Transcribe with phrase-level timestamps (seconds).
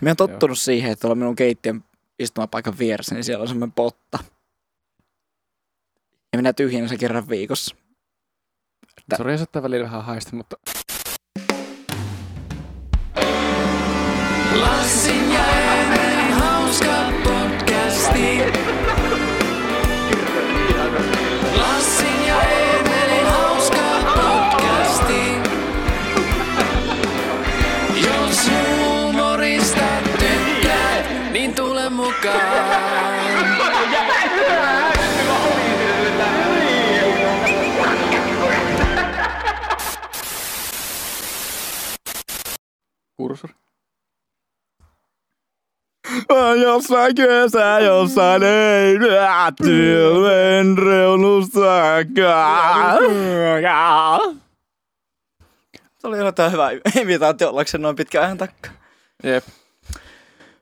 [0.00, 0.64] Mä oon tottunut Joo.
[0.64, 1.84] siihen, että tuolla minun keittiön
[2.18, 4.18] istumapaikan vieressä, niin siellä on semmoinen potta.
[6.32, 7.76] Ja minä tyhjennän se kerran viikossa.
[8.98, 9.16] Että...
[9.16, 10.56] Sori, jos välillä vähän haista, mutta...
[14.60, 15.29] Lassin
[43.20, 43.54] Kursori.
[46.62, 48.98] Jossain kesä, jossain ei
[49.62, 52.98] työn reunustakaan.
[55.98, 56.70] Se oli jotain hyvä
[57.00, 58.70] imitaatio, ollaanko se noin pitkä ajan takka.
[59.22, 59.44] Jep.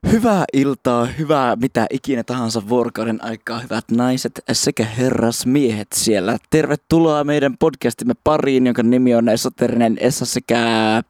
[0.07, 6.39] Hyvää iltaa, hyvää mitä ikinä tahansa vuorokauden aikaa, hyvät naiset sekä herrasmiehet siellä.
[6.51, 10.61] Tervetuloa meidän podcastimme pariin, jonka nimi on Esoterinen Essa sekä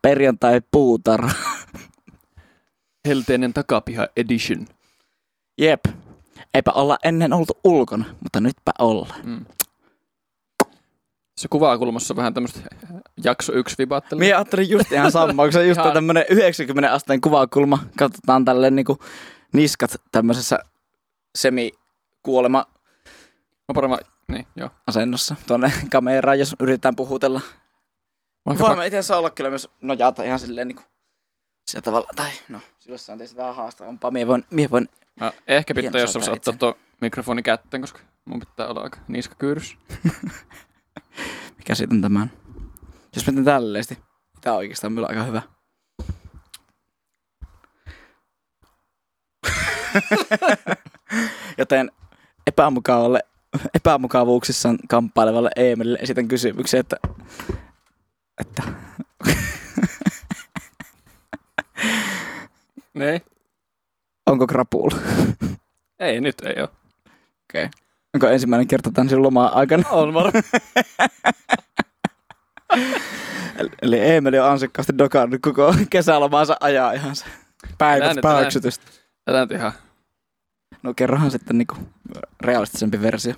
[0.03, 1.33] perjantai puutarha.
[3.09, 4.67] Helteinen takapiha edition.
[5.59, 5.81] Jep.
[6.55, 9.21] Eipä olla ennen oltu ulkona, mutta nytpä ollaan.
[9.25, 9.45] Mm.
[11.39, 12.61] Se kuvakulmassa vähän tämmöistä
[13.25, 14.19] jakso yksi vibattelu.
[14.19, 17.79] Minä ajattelin just ihan samaa, se just tämmöinen 90 asteen kuvakulma.
[17.99, 18.99] Katsotaan tälleen niinku
[19.53, 20.59] niskat tämmöisessä
[21.39, 22.65] semi-kuolema
[23.69, 24.71] no paremmin, niin, joo.
[24.87, 27.41] asennossa tuonne kameraan, jos yritetään puhutella.
[28.59, 30.83] Voimme itse asiassa olla kyllä myös nojata ihan silleen niinku
[31.67, 34.11] sillä tavalla, tai no, silloin se on tietysti vähän haastavampaa.
[34.11, 34.89] Mie voin, mie voin
[35.21, 39.77] no, ehkä pitää jossain ottaa tuo mikrofoni kätteen, koska mun pitää olla aika niiska kyyrys.
[41.59, 42.31] Mikä siitä on tämän?
[43.17, 43.99] Jos mä teen tälleesti,
[44.41, 45.43] tää on oikeastaan kyllä aika hyvä.
[51.59, 51.93] Joten
[52.47, 53.21] epämukavalle,
[53.75, 56.97] epämukavuuksissaan kamppailevalle Eemelille esitän kysymyksen, että,
[58.41, 58.63] että
[62.95, 63.21] niin.
[64.27, 64.91] Onko krapul?
[65.99, 66.69] ei, nyt ei ole.
[67.49, 67.65] Okei.
[67.65, 67.88] Okay.
[68.15, 69.89] Onko ensimmäinen kerta tämän sinun lomaa aikana?
[69.91, 70.43] On varmaan.
[73.83, 77.25] Eli Eemeli on ansiokkaasti dokannut koko kesälomaansa ajaa ihan se
[77.79, 78.85] päivät pääksytystä.
[79.25, 79.73] Tätä nyt ihan.
[80.83, 81.75] No kerrohan sitten niinku
[82.41, 83.35] realistisempi versio.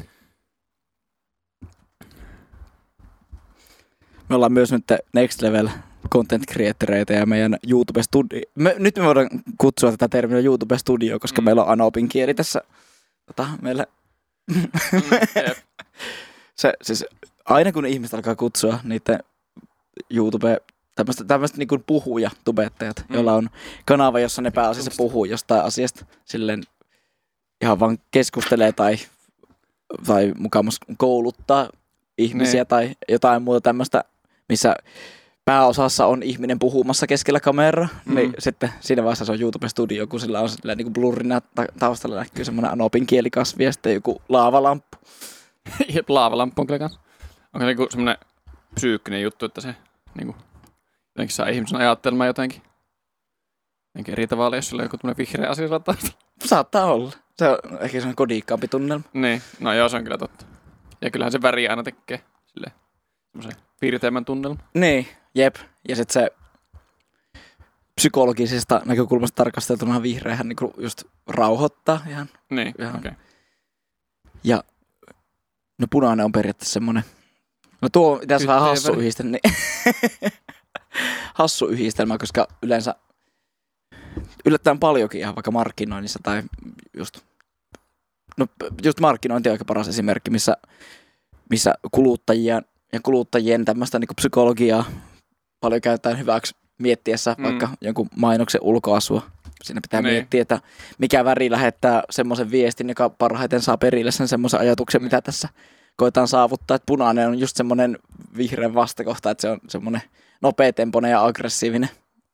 [4.29, 5.69] Me ollaan myös nyt Next Level
[6.11, 8.41] content creatoreita ja meidän YouTube Studio.
[8.55, 11.45] Me, nyt me voidaan kutsua tätä termiä YouTube Studio, koska mm.
[11.45, 12.63] meillä on Anopin kieli tässä
[13.27, 13.87] tota, meillä.
[14.55, 14.69] Mm,
[16.61, 17.05] se, siis,
[17.45, 19.19] aina kun ihmiset alkaa kutsua niiden
[20.11, 20.61] YouTube
[20.95, 23.15] tämmöistä, tämmöistä niin kuin puhuja tubettajat, mm.
[23.15, 23.51] joilla on
[23.87, 26.63] kanava, jossa ne pääasiassa puhuu jostain asiasta silleen
[27.63, 28.97] ihan vaan keskustelee tai,
[30.07, 30.67] tai mukaan
[30.99, 31.69] kouluttaa
[32.19, 32.65] ihmisiä ne.
[32.65, 34.05] tai jotain muuta tämmöistä,
[34.49, 34.77] missä
[35.51, 38.15] pääosassa on ihminen puhumassa keskellä kameraa, mm.
[38.15, 41.41] niin sitten siinä vaiheessa se on YouTube-studio, kun sillä on silleen niin kuin blurrina
[41.79, 44.97] taustalla näkyy semmoinen Anopin kielikasvi ja sitten joku laavalamppu.
[46.09, 47.01] laavalamppu on kyllä kanssa.
[47.55, 48.17] Onko se niinku semmoinen
[48.75, 49.75] psyykkinen juttu, että se
[50.15, 50.37] niinku,
[51.09, 52.63] jotenkin saa ihmisen ajattelemaan jotenkin,
[53.89, 55.95] jotenkin eri tavalla, jos sillä on joku tämmöinen vihreä asia saattaa
[56.45, 57.13] Saattaa olla.
[57.37, 59.05] Se on ehkä semmoinen kodikkaampi tunnelma.
[59.13, 60.45] Niin, no joo, se on kyllä totta.
[61.03, 62.73] Ja kyllähän se väri aina tekee silleen
[63.33, 64.63] semmoisen piirteemmän tunnelman.
[64.75, 65.57] Niin, Jep,
[65.89, 66.31] ja sitten se
[67.95, 72.29] psykologisesta näkökulmasta tarkasteltuna vihreähän niinku just rauhoittaa ihan.
[72.51, 72.99] Niin, ihan.
[72.99, 73.13] Okay.
[74.45, 74.65] Ja
[75.79, 77.05] no punainen on periaatteessa semmoinen,
[77.83, 79.55] no tuo tässä vähän hassu yhdistelmä, niin
[81.35, 82.95] hassu yhdistelmä, koska yleensä
[84.45, 86.43] yllättäen paljonkin ihan vaikka markkinoinnissa tai
[86.97, 87.19] just,
[88.37, 88.47] no
[88.85, 90.57] just markkinointi on aika paras esimerkki, missä,
[91.51, 94.85] missä kuluttajia ja kuluttajien tämmöistä niin psykologiaa
[95.61, 97.45] paljon käytetään hyväksi miettiessä mm.
[97.45, 99.23] vaikka jonkun mainoksen ulkoasua.
[99.63, 100.15] Siinä pitää niin.
[100.15, 100.61] miettiä, että
[100.99, 105.07] mikä väri lähettää semmoisen viestin, joka parhaiten saa perille sen semmoisen ajatuksen, niin.
[105.07, 105.49] mitä tässä
[105.97, 106.75] koetaan saavuttaa.
[106.75, 107.99] Että punainen on just semmoinen
[108.37, 110.03] vihreän vastakohta, että se on semmoinen
[110.43, 111.91] nopeatempoinen ja aggressiivinen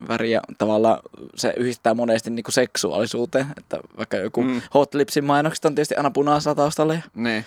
[0.08, 0.98] väri ja tavallaan
[1.36, 4.60] se yhdistää monesti niin kuin seksuaalisuuteen, että vaikka joku mm.
[4.74, 6.94] Hot Lipsin mainokset on tietysti aina punaisella taustalla.
[6.94, 7.44] Ja niin.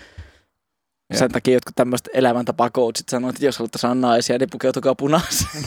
[1.12, 5.64] Sen takia jotkut tämmöiset elämäntapa-coachit sanoo, että jos haluatte saada naisia, niin pukeutukaa punaiseen.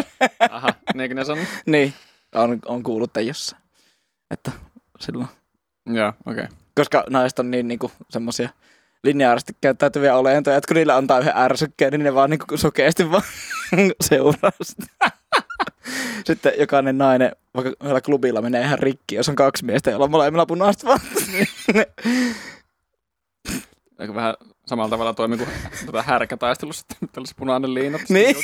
[0.50, 1.44] Aha, niinkö ne sanoo?
[1.66, 1.94] niin,
[2.34, 3.62] on, on kuullut jossain.
[4.30, 4.52] Että
[5.00, 5.28] silloin.
[5.86, 6.44] Joo, okei.
[6.44, 6.56] Okay.
[6.74, 8.48] Koska naiset on niin niinku semmosia
[9.04, 13.22] lineaarisesti käyttäytyviä olentoja, että kun niillä antaa yhden ärsykkeen, niin ne vaan niinku sokeasti vaan
[14.08, 14.86] seuraa sitä.
[16.26, 20.10] Sitten jokainen nainen vaikka yhdellä klubilla menee ihan rikki, jos on kaksi miestä, jolla on
[20.10, 21.48] molemmilla punaiset vaatteet.
[23.98, 24.34] Eikö vähän
[24.72, 25.48] samalla tavalla toimi kuin
[25.86, 27.98] tätä härkätaistelussa, että tällaisen punainen liina.
[28.08, 28.36] niin.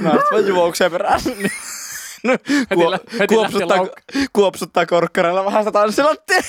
[0.00, 1.20] Naiset vaan juoksee perään.
[2.24, 2.32] No,
[2.74, 2.98] kuo-
[3.28, 3.78] kuopsuttaa,
[4.32, 6.42] kuopsuttaa korkkareilla vähän sitä tanssilattia.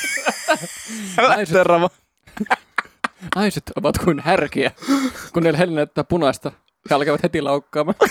[1.64, 1.90] Rava.
[3.36, 4.72] Naiset ovat kuin härkiä,
[5.34, 6.52] kun ne heti näyttää punaista.
[6.90, 7.96] He alkavat heti laukkaamaan.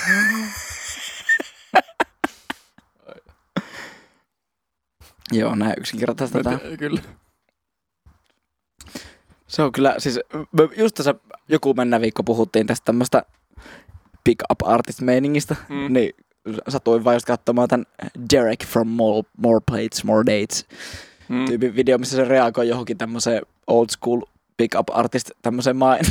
[5.32, 6.58] Joo, näin yksinkertaista tää.
[6.78, 7.00] Kyllä.
[9.50, 10.20] Se on kyllä, siis
[10.52, 11.14] me just tässä
[11.48, 13.22] joku mennä viikko puhuttiin tästä tämmöstä
[14.24, 15.76] pick up artist meiningistä, Mm.
[15.76, 15.92] mm.
[15.92, 16.12] niin
[16.68, 17.86] satuin vaan just katsomaan tämän
[18.34, 20.66] Derek from More, More Plates, More Dates
[21.28, 21.44] Mm.
[21.46, 24.20] tyypin video, missä se reagoi johonkin tämmöiseen old school
[24.56, 26.00] pick up artist tämmöiseen main...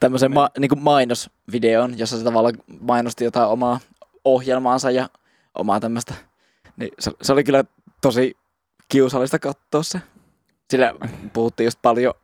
[0.00, 3.80] tämmöiseen ma- niinku mainosvideoon, jossa se tavallaan mainosti jotain omaa
[4.24, 5.08] ohjelmaansa ja
[5.54, 6.14] omaa tämmöistä.
[6.76, 7.64] Niin se, se, oli kyllä
[8.00, 8.36] tosi
[8.88, 10.00] kiusallista katsoa se.
[10.70, 10.94] Sillä
[11.32, 12.14] puhuttiin just paljon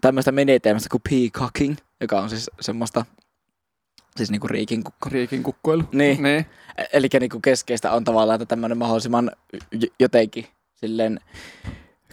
[0.00, 3.04] tämmöistä menetelmästä kuin peacocking, joka on siis semmoista
[4.16, 5.08] siis niinku riikin kukko.
[5.08, 5.82] Riikin kukkoilu.
[5.92, 6.22] Niin.
[6.22, 6.46] niin.
[6.92, 9.30] Eli niinku keskeistä on tavallaan, että tämmöinen mahdollisimman
[10.00, 11.20] jotenkin silleen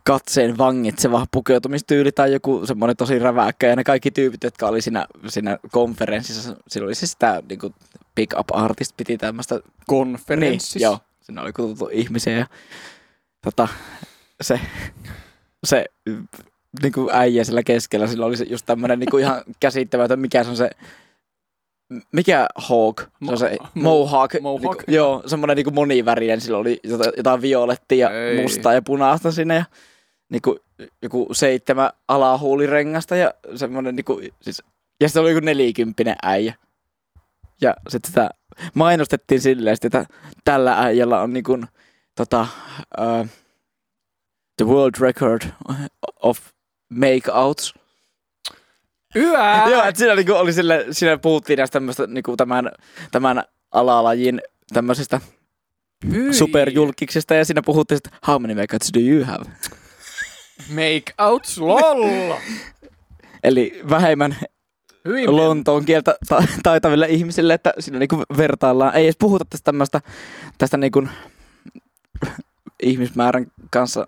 [0.04, 3.68] katseen vangitseva pukeutumistyyli tai joku semmoinen tosi räväkkä.
[3.68, 7.74] Ja ne kaikki tyypit, jotka oli siinä, siinä konferenssissa, siinä oli siis tämä niinku
[8.16, 10.80] pick up artist piti tämmöistä Konferenssissa.
[10.80, 11.00] niin, joo.
[11.21, 12.45] Siinä oli kutsuttu ihmisiä ja
[13.42, 13.68] tota,
[14.42, 14.60] se,
[15.66, 15.86] se
[16.82, 20.44] niin kuin äijä siellä keskellä, sillä oli se just tämmöinen niin kuin ihan käsittämätön, mikä
[20.44, 20.70] se on se,
[22.12, 23.00] mikä hawk?
[23.00, 24.32] Se on se Mo- mohawk.
[24.42, 24.62] mohawk.
[24.62, 28.42] Niin kuin, joo, semmoinen niin monivärinen, sillä oli jota- jotain violettia, Ei.
[28.42, 29.66] mustaa ja punaista sinne ja
[30.30, 30.60] niin kuin,
[31.02, 34.64] joku seitsemän alahuulirengasta ja semmoinen niin kuin, siis,
[35.02, 36.54] ja se oli joku nelikymppinen äijä.
[37.62, 38.30] Ja sitten sitä
[38.74, 40.06] mainostettiin silleen, että
[40.44, 41.66] tällä äijällä on niin kuin,
[42.16, 42.48] tota,
[43.02, 43.28] uh,
[44.57, 45.42] the world record
[46.22, 46.40] of
[46.90, 47.74] make-outs.
[49.16, 49.68] Yää!
[49.72, 52.72] Joo, että siinä, niin kuin, oli sille, siinä puhuttiin näistä tämmöistä, niin kuin tämän,
[53.12, 54.42] tämän alalajin
[54.74, 55.22] tämmöisistä
[56.12, 56.34] Hyi.
[56.34, 59.46] superjulkiksista ja siinä puhuttiin, että how many make-outs do you have?
[60.69, 62.34] Make outs, lol!
[63.44, 64.36] Eli vähemmän
[65.07, 65.28] Hyi.
[65.28, 70.02] lontoon kieltä ta- taitaville ihmisille, että siinä niinku vertaillaan, ei edes puhuta tästä tämmöistä,
[70.57, 71.07] tästä niinku
[72.83, 74.07] ihmismäärän kanssa,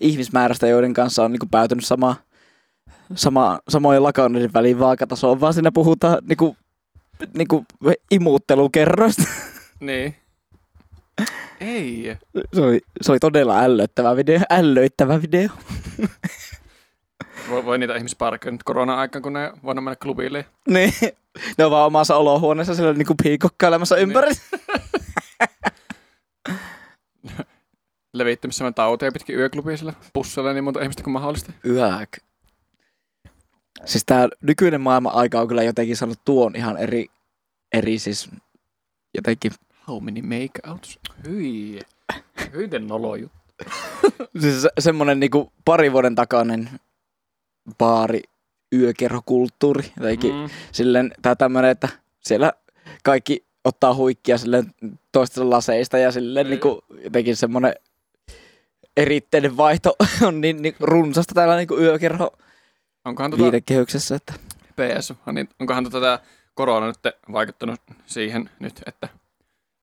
[0.00, 2.16] ihmismäärästä, joiden kanssa on niinku päätynyt sama,
[3.14, 6.56] sama, samojen lakauneiden väliin vaakatasoon, vaan siinä puhutaan niinku,
[7.34, 7.64] niinku
[8.10, 9.22] imuuttelukerroista.
[9.80, 10.16] Niin.
[11.60, 12.16] Ei.
[12.54, 15.48] Se oli, se oli todella ällöittävä video, ällöittävä video.
[17.50, 20.46] Voi, voi niitä ihmisparkkeja nyt korona-aikaan, kun ne voinut mennä klubille.
[20.68, 20.92] Niin,
[21.58, 24.02] ne on vaan omassa olohuoneessa siellä niinku piikokkailemassa Niin.
[24.08, 24.30] ympäri.
[28.12, 31.52] Levittämässä semmoinen tauteja pitkin yöklubia sillä bussilla niin monta ihmistä kuin mahdollista.
[31.66, 32.18] Yäk.
[33.84, 37.06] Siis tää nykyinen maailma aika on kyllä jotenkin saanut tuon ihan eri,
[37.72, 38.30] eri siis
[39.14, 39.52] jotenkin.
[39.88, 40.98] How many make outs?
[41.28, 41.80] Hyi.
[42.52, 43.38] Hyi nolo juttu.
[44.40, 46.70] Siis se, semmonen niinku pari vuoden takainen
[47.78, 48.22] baari,
[48.72, 49.92] yökerhokulttuuri.
[49.96, 50.48] Jotenkin mm.
[50.72, 51.88] Silleen, tää tämmönen, että
[52.20, 52.52] siellä
[53.04, 54.74] kaikki ottaa huikkia silleen
[55.12, 57.74] toisten laseista ja silleen niinku jotenkin semmonen
[58.96, 59.96] eritteinen vaihto
[60.26, 62.30] on niin, niin runsasta täällä niinku yökerho
[63.04, 64.32] Onkohan tota viitekehyksessä, että
[64.76, 66.18] PS, niin onkohan tota tää
[66.54, 66.98] korona nyt
[67.32, 69.08] vaikuttanut siihen nyt, että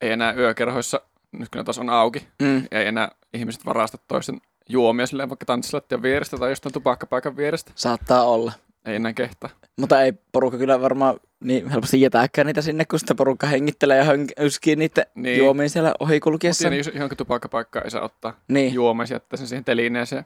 [0.01, 1.01] ei enää yökerhoissa,
[1.31, 5.45] nyt kun ne taas on auki, mm, ei enää ihmiset varasta toisten juomia silleen vaikka
[5.45, 7.71] tanssilattian vierestä tai jostain tupakkapaikan vierestä.
[7.75, 8.51] saattaa olla.
[8.86, 9.50] Ei enää kehtaa.
[9.79, 14.03] Mutta ei porukka kyllä varmaan niin helposti jätääkään niitä sinne, kun sitä porukka hengittelee ja
[14.03, 15.38] hönk- yskii niiden Niin.
[15.38, 16.67] juomia siellä ohikulkiessa.
[16.69, 18.74] Mutta jos johonkin tupakkapaikkaan ei saa ottaa Niin.
[18.74, 20.25] juomaa ja jättää sen siihen telineeseen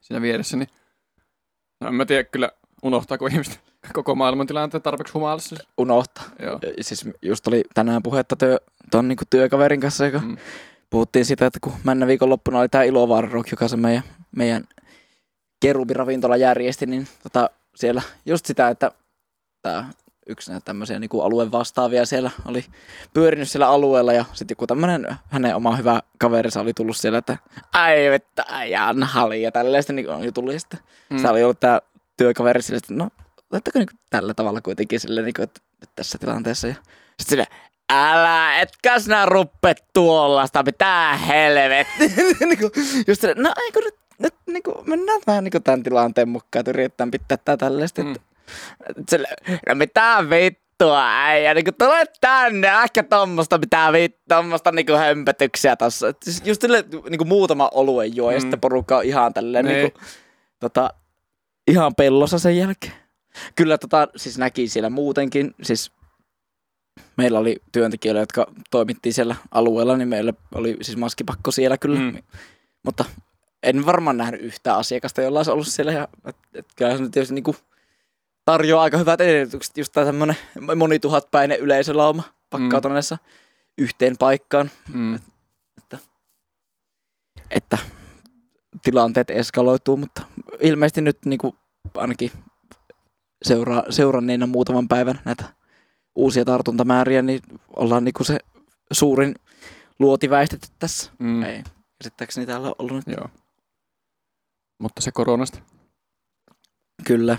[0.00, 0.68] siinä vieressä, niin
[1.80, 2.50] no en mä tiedä kyllä
[2.82, 3.60] unohtaako ihmiset
[3.92, 5.56] koko maailman tilanteen tarpeeksi humalassa.
[5.78, 6.24] unohtaa.
[6.42, 6.58] Joo.
[6.76, 8.58] Ja Siis just oli tänään puhetta työ,
[8.90, 10.26] ton niinku työkaverin kanssa, joka Mm.
[10.28, 10.36] mm.
[10.90, 14.02] puhuttiin sitä, että kun mennä viikonloppuna oli tämä Ilovaara Rock, joka se meidän,
[14.36, 14.64] meidän
[15.60, 18.92] kerubiravintola järjesti, niin tota, siellä just sitä, että
[19.62, 19.90] tää
[20.26, 22.64] yksi näitä tämmöisiä niinku alueen vastaavia siellä oli
[23.14, 27.38] pyörinyt siellä alueella ja sitten joku tämmöinen hänen oma hyvä kaverinsa oli tullut siellä, että
[27.72, 30.80] ai vettä, äijän hali ja sitten niin on tuli sitten.
[31.10, 31.18] Mm.
[31.18, 31.80] Se oli ollut tää
[32.16, 33.08] työkaveri sille, että no
[33.50, 37.46] otetteko niinku tällä tavalla kuitenkin sille niinku, että nyt tässä tilanteessa ja sitten sille,
[37.92, 42.12] älä, etkä sinä ruppe tuollaista, mitä helvetti.
[42.46, 42.70] niinku,
[43.06, 47.10] just sille, no eikö nyt, nyt niinku, mennään vähän niinku tämän tilanteen mukaan, että yritetään
[47.10, 48.12] pitää tää tälleen sitten, Mm.
[48.12, 48.22] että,
[48.90, 49.28] että sille,
[49.68, 55.76] no mitä vittu, vittua äijä, niinku tule tänne, äkkä tommosta pitää vittu, tommosta niinku hömpötyksiä
[55.76, 56.08] tossa.
[56.08, 58.34] Et siis just sille, niinku muutama oluen juo mm.
[58.34, 59.76] ja sitten porukka on ihan tälleen Niin.
[59.82, 60.00] niinku,
[60.60, 60.90] tota,
[61.66, 62.92] ihan pellossa sen jälkeen.
[63.54, 65.92] Kyllä tota, siis näki siellä muutenkin, siis
[67.16, 72.00] meillä oli työntekijöitä, jotka toimittiin siellä alueella, niin meillä oli siis maskipakko siellä kyllä.
[72.00, 72.22] Mm.
[72.84, 73.04] Mutta
[73.62, 75.92] en varmaan nähnyt yhtään asiakasta, jolla olisi ollut siellä.
[75.92, 77.56] Ja, et, et, kyllä se nyt tietysti niinku
[78.44, 80.36] tarjoaa aika hyvät edellytykset, just tämä tämmöinen
[80.76, 83.18] monituhatpäinen yleisölauma pakkautuneessa
[83.78, 85.18] yhteen paikkaan, Mm.
[87.50, 87.78] että
[88.82, 90.22] tilanteet eskaloituu, mutta
[90.60, 91.56] ilmeisesti nyt niinku
[91.94, 92.30] ainakin
[93.42, 95.44] seuraa, seuranneena muutaman päivän näitä
[96.14, 97.40] uusia tartuntamääriä, niin
[97.76, 98.38] ollaan niinku se
[98.92, 99.34] suurin
[99.98, 101.10] luoti väistetty tässä.
[101.18, 101.26] Mm.
[101.26, 101.42] Mm.
[101.42, 101.62] Ei,
[101.98, 103.28] käsittääkseni täällä on ollut nyt Joo.
[104.78, 105.58] Mutta se koronasta.
[107.06, 107.38] Kyllä.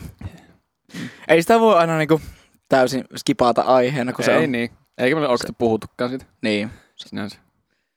[1.27, 2.21] Ei sitä voi aina niinku
[2.69, 4.51] täysin skipata aiheena, kun se Ei on.
[4.51, 4.69] niin.
[4.97, 6.69] Eikä meillä oikeasti puhuttukaan siitä Niin.
[6.95, 7.37] sinänsä.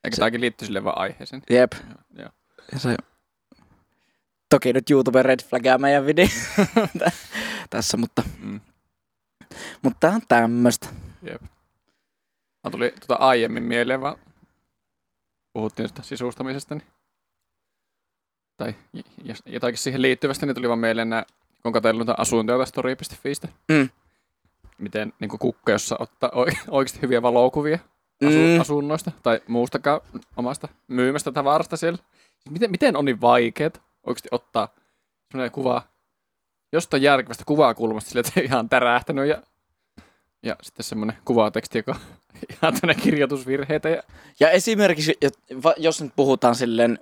[0.03, 1.41] Eikä Se- tämäkin liitty sille vaan aiheeseen.
[1.49, 1.71] Jep.
[2.17, 2.29] Joo.
[2.71, 2.95] Ja se...
[4.49, 6.27] Toki nyt YouTube red flagaa meidän video
[7.69, 8.59] tässä, mutta, Mm.
[9.81, 10.87] mutta tää on tämmöstä.
[11.21, 11.41] Jep.
[12.63, 14.15] Mä tuli tota aiemmin mieleen vaan,
[15.53, 16.87] puhuttiin sitä sisustamisesta, niin,
[18.61, 18.75] tai
[19.45, 23.47] jotakin siihen liittyvästä, niin tuli vaan mieleen nää, kun on katsellut asuntoja story.fiistä.
[23.71, 23.89] Mm.
[24.77, 27.79] Miten niin kukka, jossa ottaa oike- oikeasti hyviä valokuvia
[28.25, 28.61] asu- Mm.
[28.61, 30.01] asunnoista tai muustakaan
[30.37, 31.99] omasta myymästä tavarasta siellä.
[32.49, 34.67] Miten, miten on niin vaikeet oikeasti ottaa
[35.31, 35.81] sellainen kuva
[36.71, 39.43] jostain järkevästä kuvakulmasta sille, että ihan tärähtänyt ja,
[40.43, 41.95] ja sitten semmoinen kuvateksti, joka
[42.53, 43.89] ihan kirjoitusvirheitä.
[43.89, 44.03] Ja,
[44.39, 45.17] Ja esimerkiksi,
[45.77, 46.99] jos nyt puhutaan silleen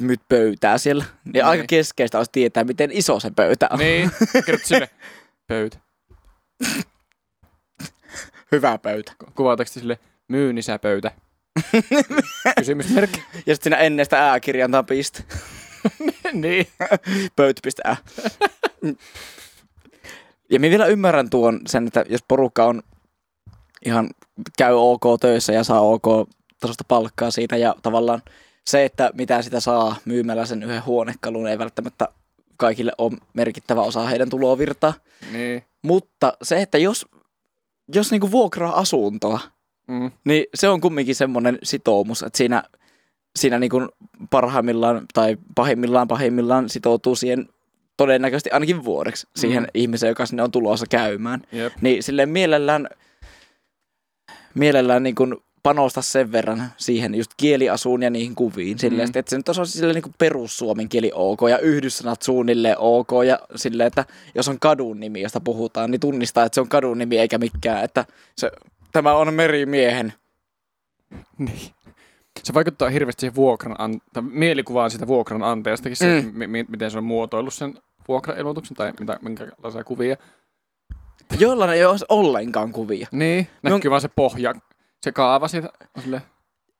[0.00, 1.44] nyt pöytää siellä, niin Niin.
[1.44, 3.78] aika keskeistä olisi tietää, miten iso se pöytä on.
[3.78, 4.90] niin, kirjoitat sille
[5.46, 5.78] pöytä.
[8.52, 9.12] Hyvä pöytä.
[9.34, 11.10] Kuvateksti sille myynnisä pöytä.
[12.58, 13.22] Kysymysmerkki.
[13.34, 15.24] Ja sitten siinä ennen sitä ääkirjantaa piste.
[16.32, 16.66] niin.
[17.36, 17.96] Pöytä.ä.
[20.50, 22.82] ja minä vielä ymmärrän tuon sen, että jos porukka on
[23.86, 24.10] ihan
[24.58, 26.28] käy ok töissä ja saa ok
[26.60, 28.22] tasosta palkkaa siitä ja tavallaan
[28.68, 32.08] se, että mitä sitä saa myymällä sen yhden huonekalun ei välttämättä
[32.56, 34.94] kaikille ole merkittävä osa heidän tulovirtaa.
[35.32, 35.62] niin.
[35.82, 37.06] Mutta se, että jos,
[37.94, 39.40] jos niinku vuokraa asuntoa,
[39.88, 40.10] Mm.
[40.24, 42.62] niin se on kumminkin semmoinen sitoumus, että siinä,
[43.36, 43.88] siinä niinku
[44.30, 47.48] parhaimmillaan tai pahimmillaan pahimmillaan sitoutuu siihen
[47.96, 49.68] todennäköisesti ainakin vuodeksi siihen Mm.
[49.74, 51.42] ihmiseen, joka sinne on tulossa käymään.
[51.52, 51.72] Jep.
[51.80, 52.88] Niin silleen mielellään,
[54.54, 58.78] mielellään niin kuin panosta sen verran siihen just kieliasuun ja niihin kuviin.
[58.78, 59.18] Silleen, Mm.
[59.18, 63.38] että se nyt olisi silleen niin kuin perussuomen kieli ok ja yhdyssanat suunnilleen ok ja
[63.56, 67.18] silleen, että jos on kadun nimi, josta puhutaan, niin tunnistaa, että se on kadun nimi
[67.18, 68.04] eikä mikään, että
[68.36, 68.50] se,
[68.92, 70.12] tämä on merimiehen.
[71.38, 71.70] Niin.
[72.42, 74.00] Se vaikuttaa hirveästi siihen vuokran an-
[74.30, 76.32] mielikuvaan siitä vuokran antajastakin, se, Mm.
[76.42, 76.50] mm.
[76.50, 77.74] mi- miten se on muotoillut sen
[78.08, 80.16] vuokrailmoituksen tai mitä, minkälaisia kuvia.
[81.38, 83.06] Joilla ei ole ollenkaan kuvia.
[83.12, 84.54] Niin, näkyy vaan se pohja,
[85.02, 85.68] se kaava siitä.
[86.02, 86.22] Sille,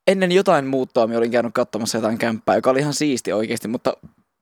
[0.07, 3.93] Ennen jotain muuttoa minä olin käynyt katsomassa jotain kämppää, joka oli ihan siisti oikeasti, mutta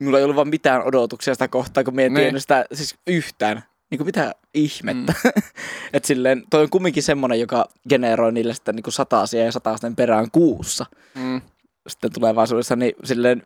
[0.01, 2.23] minulla ei ollut vaan mitään odotuksia sitä kohtaa, kun minä en Niin.
[2.23, 3.63] tiennyt sitä siis yhtään.
[3.91, 5.15] Niin kuin mitä ihmettä.
[5.25, 5.31] Mm.
[5.93, 10.31] että silleen, toi on kumminkin semmonen, joka generoi niille sitten niin satasia ja satasten perään
[10.31, 11.41] kuussa mm,
[11.89, 13.43] sitten tulevaisuudessa, niin silleen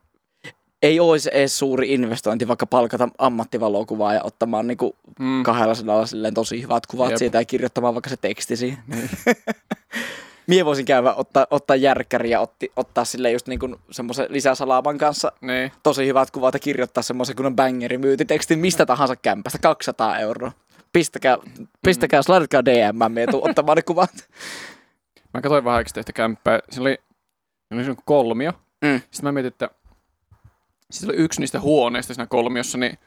[0.83, 6.07] ei olisi edes suuri investointi vaikka palkata ammattivalokuvaa ja ottamaan niin kuin mm, kahdella sanalla
[6.07, 7.19] silleen tosi hyvät kuvat Jep.
[7.19, 8.79] siitä ja kirjoittamaan vaikka se teksti siihen.
[10.47, 15.33] Mie voisin käydä ottaa, ottaa järkkäriä ja otti, ottaa sille just niin semmoisen lisäsalaman kanssa
[15.41, 20.53] niin, tosi hyvät kuvat ja kirjoittaa semmoisen kunnon bangeri myytitekstin mistä tahansa kämpästä, 200 euroa.
[20.93, 21.39] Pistäkää,
[21.85, 24.11] pistäkää, slaidatkaa DM, mie tuu ottamaan ne kuvat.
[25.35, 26.61] Mä katsoin vähän aikaisemmin yhtä kämppää.
[26.71, 26.99] Siinä oli,
[27.73, 28.53] oli kolmio.
[28.85, 29.01] Mm.
[29.01, 29.71] Sitten mä mietin, että
[30.91, 32.99] sitten oli yksi niistä huoneista siinä kolmiossa, niin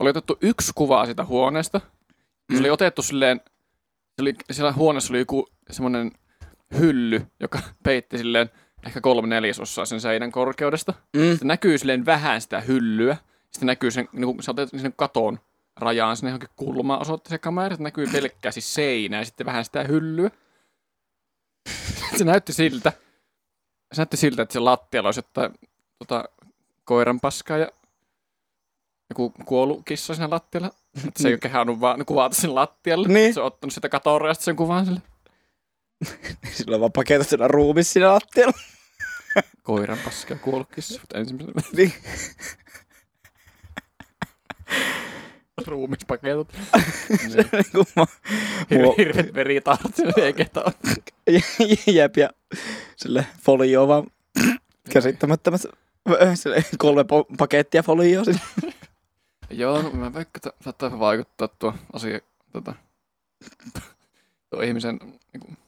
[0.00, 1.80] oli otettu yksi kuva siitä huoneesta.
[2.48, 2.56] Mm.
[2.56, 3.40] Se oli otettu silleen,
[4.16, 6.12] se oli, siellä huoneessa oli joku semmoinen
[6.78, 8.50] hylly, joka peitti silleen
[8.86, 10.94] ehkä kolme neljäsosaa sen seinän korkeudesta.
[11.16, 11.30] Mm.
[11.30, 13.16] Sitten näkyy silleen vähän sitä hyllyä.
[13.50, 15.38] Sitten näkyy sen, niin kun sä otet sen katon
[15.76, 19.64] rajaan sinne johonkin kulmaan osoitti se kamera, että näkyy pelkkää siis seinää ja sitten vähän
[19.64, 20.30] sitä hyllyä.
[22.18, 22.92] se näytti siltä,
[23.92, 25.52] se näytti siltä, että se lattialla olisi jotain
[25.98, 26.24] tota,
[26.88, 27.68] koiran paskaa ja
[29.10, 30.70] joku kuollut kissa siinä lattialla.
[31.08, 33.08] Että se ei ole kehannut vaan kuvata sen lattialle.
[33.08, 33.34] Niin.
[33.34, 35.02] Se on ottanut sitä katorajasta sen kuvan sille.
[36.56, 38.58] Sillä on vaan paketoituna ruumis siinä lattialla.
[39.62, 41.00] Koiran paskaa ja kuollut kissa.
[41.00, 41.62] Mutta ensimmäisenä.
[41.76, 41.92] Niin.
[45.66, 46.48] Ruumispaketot.
[47.28, 48.06] Se on niinku mä,
[48.82, 50.64] Mua- Hirveet veritahot sille ei ketä
[51.86, 52.30] jep, ja
[52.96, 54.06] sille folio vaan
[54.92, 55.60] käsittämättömät
[56.78, 58.40] kolme po- pakettia folioa sinne.
[59.50, 62.20] Joo, no mä vaikka että saattaa vaikuttaa tuo asia,
[62.52, 62.74] tota,
[64.50, 65.00] tuo ihmisen
[65.32, 65.58] niin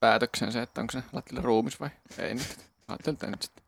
[0.00, 2.58] päätökseen se, että onko se lattialla ruumis vai ei nyt.
[2.88, 3.64] Ajattelin, ei nyt sitten.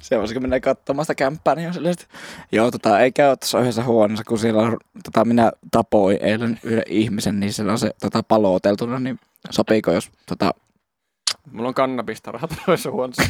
[0.00, 2.04] Se on, kun menee katsomaan sitä kämppää, niin on silleen, että
[2.52, 6.82] joo, tota, ei käy tuossa yhdessä huoneessa, kun siellä on, tota, minä tapoin eilen yhden
[6.86, 9.20] ihmisen, niin siellä on se tota, palooteltuna, niin
[9.50, 10.54] sopiiko, jos tota,
[11.52, 13.22] Mulla on kannabista rahat toisessa huoneessa.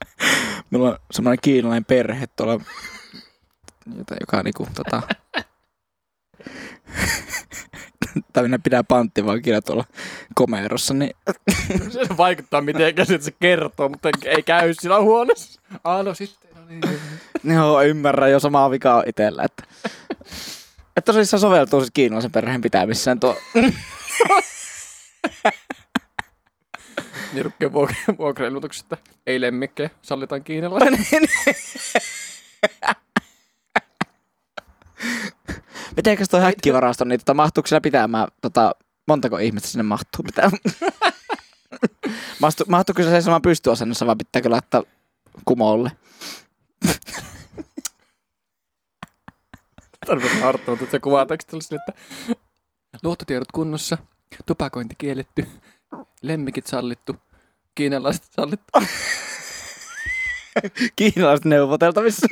[0.70, 2.60] Meillä on semmoinen kiinalainen perhe tuolla,
[3.98, 5.02] jota, joka niinku tota...
[8.32, 9.84] tai minä pitää panttivankina tuolla
[10.34, 11.10] komerossa, niin
[11.92, 15.60] se vaikuttaa mitenkään, että se kertoo, mutta ei käy siinä huoneessa.
[15.84, 16.50] Ah, no sitten.
[16.54, 16.82] No niin.
[17.54, 19.64] joo, ymmärrän jo samaa vikaa itsellä, että
[20.96, 23.36] että tosissaan soveltuu siis kiinalaisen perheen pitämiseen tuo.
[27.34, 28.96] Niin rukkeen vuokra- vuokrailmoituksesta.
[29.26, 31.06] Ei lemmikkejä, sallitaan kiinalainen.
[35.96, 38.74] Mitenkäs toi häkkivarasto, niin tota, mahtuuko siellä pitämään, tota,
[39.08, 40.50] montako ihmistä sinne mahtuu pitää?
[42.40, 44.82] Mahtu, mahtuuko se seisomaan pystyasennossa vai pitääkö laittaa
[45.44, 45.90] kumolle?
[50.06, 52.02] Tarvitsen harttunut, että se kuvaa tekstillä sille, että
[53.02, 53.98] luottotiedot kunnossa,
[54.46, 55.46] tupakointi kielletty,
[56.22, 57.16] lemmikit sallittu,
[57.74, 58.72] kiinalaiset sallittu.
[60.96, 62.26] Kiinalaiset neuvoteltavissa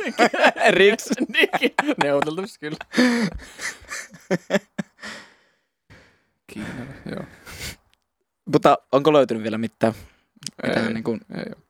[0.56, 1.26] erikseen.
[1.32, 2.76] Niinkin, neuvoteltavissa kyllä.
[6.46, 7.24] Kiinalaiset, joo.
[8.52, 9.92] Mutta onko löytynyt vielä mitään?
[10.66, 11.62] mitään Ei, niin kuin, ei ole.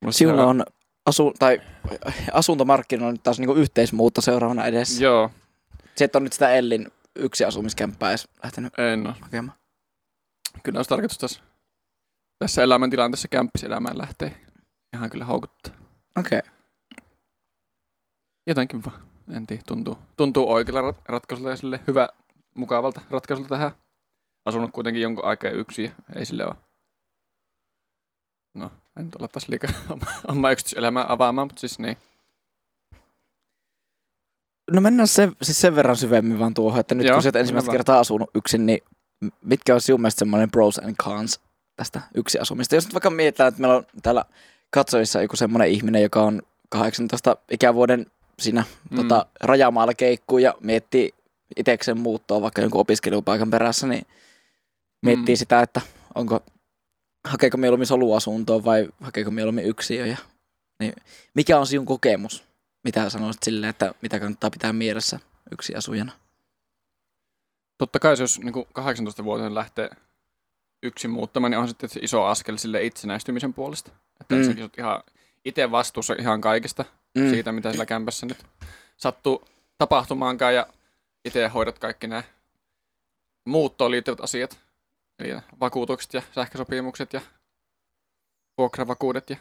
[0.00, 0.64] Mulla sinulla on
[1.06, 1.60] asu, tai
[2.32, 5.04] asuntomarkkinoilla nyt taas niin kuin yhteismuutto seuraavana edessä.
[5.04, 5.30] Joo,
[5.96, 9.58] Se, on nyt sitä Ellin yksi asumiskämppää edes lähtenyt en hakemaan.
[10.62, 11.40] Kyllä olisi tarkoitus tässä,
[12.38, 14.40] tässä elämäntilanteessa kämppiselämään lähtee.
[14.96, 15.74] Ihan kyllä houkuttaa.
[16.18, 16.38] Okei.
[16.38, 16.50] Okay.
[18.46, 19.08] Jotenkin vaan.
[19.32, 22.08] En tiedä, tuntuu, tuntuu oikealla rat- ratkaisulla ja sille hyvä,
[22.54, 23.70] mukavalta ratkaisulta tähän.
[24.44, 26.54] Asunut kuitenkin jonkun aikaa yksin ja ei sille ole.
[28.54, 31.96] No, en nyt olla taas liikaa oma- omaa yksityiselämää avaamaan, mutta siis niin.
[34.70, 37.72] No mennään sen, siis sen verran syvemmin vaan tuohon, että nyt Joo, kun sä ensimmäistä
[37.72, 38.80] kertaa asunut yksin, niin
[39.42, 41.40] mitkä on sinun mielestä semmoinen pros and cons
[41.76, 42.74] tästä yksi asumista?
[42.74, 44.24] Jos nyt vaikka mietitään, että meillä on täällä
[44.70, 48.06] katsojissa joku semmoinen ihminen, joka on 18 ikävuoden
[48.38, 48.96] siinä Mm.
[48.96, 51.14] tota, rajamaalla keikkuu ja miettii
[51.56, 54.06] itsekseen muuttoa vaikka jonkun opiskelupaikan perässä, niin
[55.02, 55.38] miettii Mm.
[55.38, 55.80] sitä, että
[56.14, 56.40] onko,
[57.28, 60.06] hakeeko mieluummin soluasuntoon vai hakeeko mieluummin yksiö.
[60.06, 60.16] Ja,
[60.80, 60.92] niin
[61.34, 62.44] mikä on sinun kokemus?
[62.84, 65.20] Mitä sanoisit silleen, että mitä kannattaa pitää mielessä
[65.52, 66.12] yksi asujana?
[67.78, 69.90] Totta kai se, jos niin 18-vuotiaana lähtee
[70.82, 73.90] yksin muuttamaan, niin on sitten se iso askel sille itsenäistymisen puolesta.
[74.20, 74.60] Että mm.
[74.60, 75.02] Olet ihan
[75.44, 77.30] itse vastuussa ihan kaikesta mm.
[77.30, 78.46] siitä, mitä sillä kämpässä nyt
[78.96, 79.44] sattuu
[79.78, 80.66] tapahtumaankaan ja
[81.24, 82.22] itse hoidat kaikki nämä
[83.44, 84.58] muuttoon liittyvät asiat.
[85.18, 87.20] Eli vakuutukset ja sähkösopimukset ja
[88.58, 89.36] vuokravakuudet ja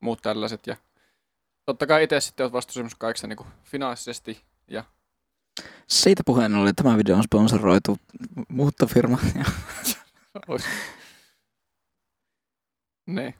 [0.00, 0.66] muut tällaiset.
[0.66, 0.76] Ja
[1.64, 4.84] totta kai itse sitten olet vastuussa kaikista niin finanssisesti ja
[5.88, 7.98] Siitä puheen oli, tämä video on sponsoroitu
[8.48, 9.18] muuttofirma.
[13.06, 13.34] Niin.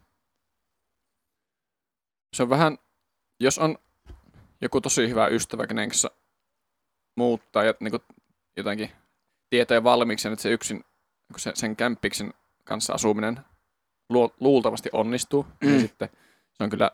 [2.36, 2.78] Se on vähän,
[3.40, 3.78] jos on
[4.60, 6.10] joku tosi hyvä ystävä, kenen kanssa
[7.16, 8.02] muuttaa ja niin kuin,
[8.56, 8.90] jotenkin
[9.50, 13.40] tietää valmiiksi, että se yksin niin se, sen kämppiksen kanssa asuminen
[14.08, 15.68] luo, luultavasti onnistuu, mm.
[15.68, 15.80] niin Mm.
[15.80, 16.08] sitten
[16.52, 16.90] se on kyllä,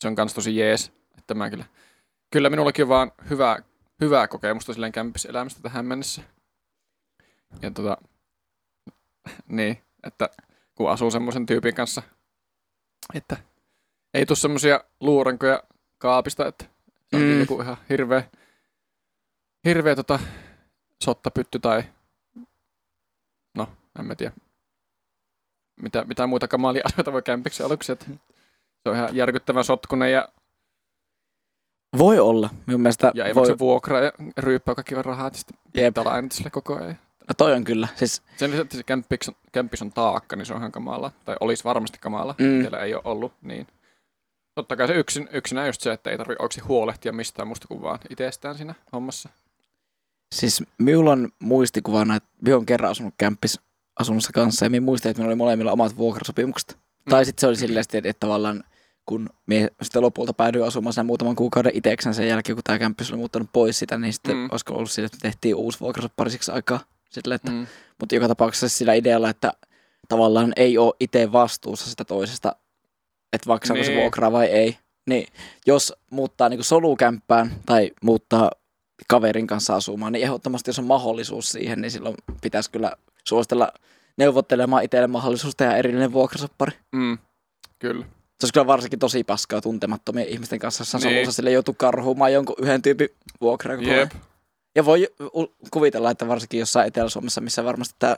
[0.00, 1.64] se on kans tosi jees, että mä kyllä,
[2.30, 3.58] kyllä minullakin on vaan hyvää,
[4.00, 6.22] hyvää kokemusta silleen kämppiselämästä tähän mennessä.
[7.62, 7.96] Ja tota,
[9.48, 10.30] niin, että
[10.74, 12.02] kun asuu semmoisen tyypin kanssa,
[13.14, 13.36] että
[14.14, 15.62] ei tule semmoisia luurankoja
[15.98, 16.64] kaapista, että
[17.10, 17.40] se on mm.
[17.40, 18.22] joku ihan hirveä,
[19.64, 20.18] hirveä tota,
[21.04, 21.84] sottapytty tai
[23.56, 24.32] no, en mä tiedä.
[25.80, 28.06] Mitä, mitä muita kamalia asioita voi kämpiksi aluksi, että
[28.82, 30.28] se on ihan järkyttävän sotkunen ja,
[31.98, 32.50] voi olla.
[32.66, 36.50] Minun mielestä ja ei voi, maksa vuokraa ja ryyppää kaikki rahaa, että sitten lainata sille
[36.50, 36.98] koko ajan.
[37.28, 37.88] no toi on kyllä.
[37.94, 41.12] Siis, Sen lisäksi, että se kämppis on, kämppis on taakka, niin se on ihan kamala.
[41.24, 42.34] Tai olisi varmasti kamala.
[42.38, 42.56] Mm.
[42.56, 43.32] Itsellä ei ole ollut.
[43.42, 43.66] Niin.
[44.54, 47.82] Totta kai se yksin, yksinään just se, että ei tarvitse oikeasti huolehtia mistään musta kuin
[47.82, 49.28] vaan itsestään siinä hommassa.
[50.34, 53.60] siis minulla on muistikuvana, että minä olen kerran asunut kämppis
[53.98, 56.76] asunnossa kanssa ja minä muistan, että meillä oli molemmilla omat vuokrasopimukset.
[56.76, 57.10] Mm.
[57.10, 58.64] Tai sitten se oli silleen, että, että tavallaan
[59.06, 63.10] kun mie sitten lopulta päädyin asumaan sen muutaman kuukauden itseksen sen jälkeen, kun tämä kämppis
[63.10, 64.48] oli muuttanut pois sitä, niin sitten Mm.
[64.52, 66.80] olisiko ollut sille, että tehtiin uusi vuokrasoppari siksi aikaa.
[67.10, 67.66] Sille, että, mm.
[68.00, 69.52] Mutta joka tapauksessa sillä idealla, että
[70.08, 72.56] tavallaan ei ole itse vastuussa sitä toisesta,
[73.32, 74.00] että maksaako se Niin.
[74.00, 74.78] vuokraa vai ei.
[75.08, 75.26] Niin
[75.66, 78.50] jos muuttaa niin solukämppään tai muuttaa
[79.08, 82.92] kaverin kanssa asumaan, niin ehdottomasti jos on mahdollisuus siihen, niin silloin pitäisi kyllä
[83.24, 83.72] suositella
[84.16, 86.72] neuvottelemaan itselle mahdollisuus tehdä erillinen vuokrasoppari.
[86.92, 87.18] Mm.
[87.78, 88.06] Kyllä.
[88.40, 91.32] Se olisi kyllä varsinkin tosi paskaa tuntemattomien ihmisten kanssa, on Niin.
[91.32, 93.08] sille joutuu karhuumaan jonkun yhden tyypin
[93.40, 93.76] vuokraa.
[93.76, 94.10] Jep.
[94.74, 95.08] Ja voi
[95.70, 98.16] kuvitella, että varsinkin jossain Etelä-Suomessa, missä varmasti tämä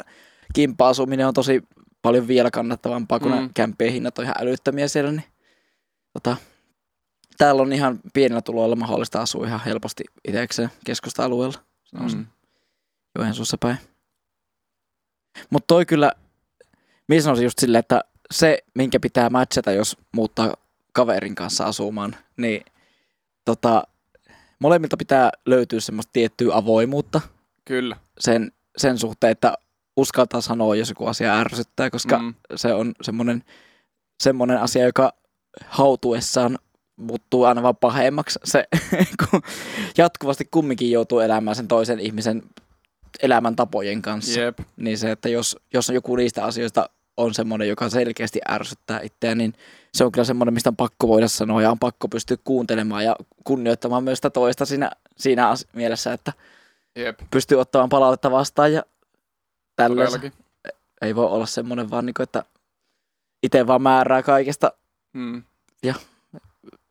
[0.54, 1.62] kimppa-asuminen on tosi
[2.02, 3.38] paljon vielä kannattavampaa, kun mm.
[3.38, 5.24] Ne kämppien hinnat on ihan älyttömiä siellä, niin
[6.12, 6.36] tota,
[7.38, 11.58] täällä on ihan pienellä tuloilla mahdollista asua ihan helposti itsekseen keskusta-alueella.
[12.14, 12.26] Mm.
[13.18, 13.76] Joensuussa päin.
[15.50, 16.12] Mutta toi kyllä,
[17.08, 20.54] minä sanoisin just silleen, että se, minkä pitää matchata, jos muuttaa
[20.92, 22.64] kaverin kanssa asumaan, niin
[23.44, 23.82] tota,
[24.58, 27.20] molemmilta pitää löytyä semmoista tiettyä avoimuutta
[27.64, 27.96] Kyllä.
[28.20, 29.54] sen, sen suhteen, että
[29.96, 32.34] uskaltaa sanoa, jos joku asia ärsyttää, koska mm.
[32.56, 33.44] Se on semmoinen,
[34.22, 35.12] semmoinen asia, joka
[35.66, 36.58] hautuessaan
[36.96, 38.38] muuttuu aina vaan pahemmaksi.
[38.44, 38.64] Se,
[39.30, 39.42] kun
[39.98, 42.42] jatkuvasti kumminkin joutuu elämään sen toisen ihmisen
[43.22, 44.40] elämäntapojen kanssa.
[44.40, 44.58] Jep.
[44.76, 49.38] Niin se, että jos, jos on joku niistä asioista on semmoinen, joka selkeästi ärsyttää itseään,
[49.38, 49.54] niin
[49.94, 53.16] se on kyllä semmoinen, mistä on pakko voida sanoa ja on pakko pystyä kuuntelemaan ja
[53.44, 56.32] kunnioittamaan myös sitä toista siinä, siinä mielessä, että
[56.96, 57.18] Jep.
[57.30, 58.82] pystyy ottamaan palautetta vastaan ja.
[59.76, 60.32] Todellakin.
[61.02, 62.44] Ei voi olla semmoinen vaan, niin kuin, että
[63.42, 64.72] itse vaan määrää kaikesta,
[65.12, 65.42] Mm.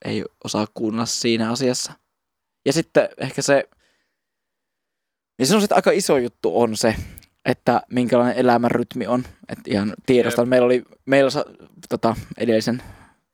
[0.05, 1.93] ei osaa kuunnella siinä asiassa.
[2.65, 3.69] Ja sitten ehkä se,
[5.37, 6.95] niin sanoisin, että aika iso juttu on se,
[7.47, 9.23] että minkälainen elämän rytmi on.
[9.49, 11.45] Että ihan tiedostan, meillä oli meillä sa,
[11.89, 12.81] tota, edellisen,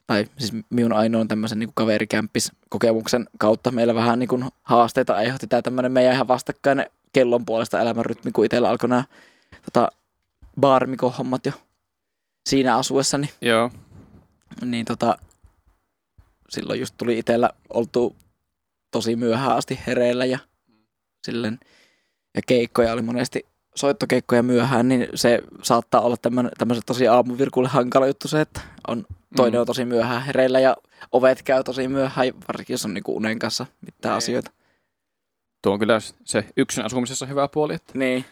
[0.08, 5.48] tai siis minun ainoan tämmöisen niin kaverikämppis kokemuksen kautta meillä vähän niin kuin haasteita aiheutti
[5.48, 9.04] tämä tämmöinen meidän ihan vastakkainen kellon puolesta elämän rytmi, kun itsellä alkoi nämä
[9.66, 9.92] tota,
[10.60, 11.52] baarmikon hommat jo
[12.50, 13.72] siinä asuessani Joo.
[14.66, 15.18] niin tota,
[16.50, 18.16] silloin just tuli itsellä oltu
[18.92, 20.40] tosi myöhään asti hereillä ja
[21.26, 21.60] silleen,
[22.36, 26.18] ja keikkoja oli monesti soittokeikkoja myöhään, niin se saattaa olla
[26.58, 29.06] tämmöisen tosi aamuvirkulle hankala juttu se, että on,
[29.36, 29.62] toinen Mm.
[29.62, 30.76] on tosi myöhään hereillä ja
[31.12, 34.18] ovet käy tosi myöhään, varsinkin jos on niinku unen kanssa mitään Niin.
[34.18, 34.52] asioita.
[35.62, 38.26] Tuo on kyllä se yksin asumisessa hyvä puoli, että Niin.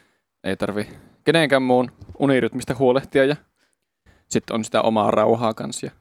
[0.43, 0.89] ei tarvi
[1.23, 3.35] kenenkään muun unirytmistä huolehtia ja
[4.29, 5.91] sitten on sitä omaa rauhaa kanssa.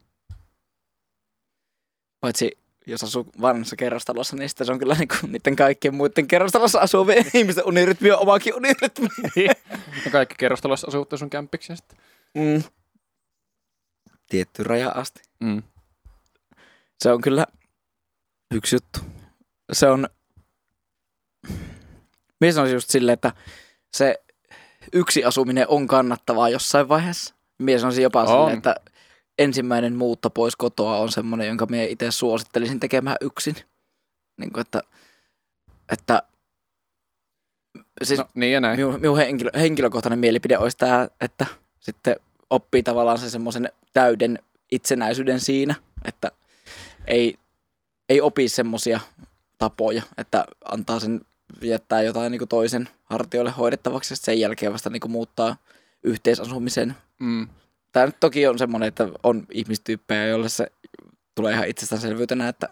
[2.20, 6.78] Paitsi jos asuu vanhassa kerrostalossa, niin sitten se on kyllä niinku niiden kaikkien muiden kerrostalossa
[6.78, 9.08] asuvien ihmisten unirytmi on omakin unirytmi.
[10.04, 11.98] ja kaikki kerrostalossa asutte sun kämppiksi sitten.
[12.34, 12.62] Mm.
[14.28, 15.22] Tietty raja asti.
[15.40, 15.62] Mm.
[16.98, 17.46] Se on kyllä
[18.54, 19.00] yksi juttu.
[19.72, 20.08] Se on,
[22.40, 23.32] minä sanoisin just silleen, että
[23.94, 24.22] se
[24.92, 27.34] yksi asuminen on kannattavaa jossain vaiheessa.
[27.58, 28.28] Minä sanoisin jopa On.
[28.28, 28.76] silleen, että
[29.40, 33.56] ensimmäinen muutto pois kotoa on semmoinen, jonka minä itse suosittelisin tekemään yksin.
[34.36, 34.82] Niin kuin, että,
[35.92, 36.22] että
[38.04, 38.78] siis No niin ja näin.
[38.78, 41.46] minun, minun henkilö, henkilökohtainen mielipide olisi tämä, että
[41.80, 42.16] sitten
[42.50, 44.38] oppii tavallaan se semmoisen täyden
[44.72, 45.74] itsenäisyyden siinä,
[46.04, 46.32] että
[47.06, 47.38] ei,
[48.08, 49.00] ei opi semmoisia
[49.58, 51.20] tapoja, että antaa sen
[51.62, 55.56] jättää jotain niin toisen hartioille hoidettavaksi ja sen jälkeen vasta niin muuttaa
[56.02, 56.96] yhteisasumisen.
[57.18, 57.48] Mm.
[57.92, 60.72] Tämä nyt toki on semmoinen, että on ihmistyyppejä, joille se
[61.34, 62.68] tulee ihan itsestäänselvyytenä, että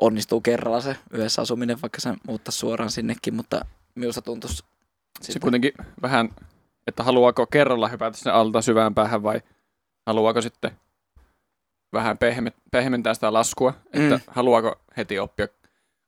[0.00, 4.56] onnistuu kerralla se yhdessä asuminen, vaikka se muuttaa suoraan sinnekin, mutta minusta tuntuisi
[5.20, 6.28] Se siltä- kuitenkin vähän,
[6.86, 9.40] että haluaako kerralla hypätä sinne alta syvään päähän vai
[10.06, 10.70] haluaako sitten
[11.92, 14.20] vähän pehme- pehmentää sitä laskua, että Mm.
[14.26, 15.46] haluaako heti oppia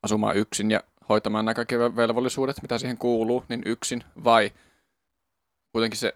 [0.03, 4.53] asumaan yksin ja hoitamaan nämä kaikki velvollisuudet, mitä siihen kuuluu, niin yksin vai
[5.73, 6.15] kuitenkin se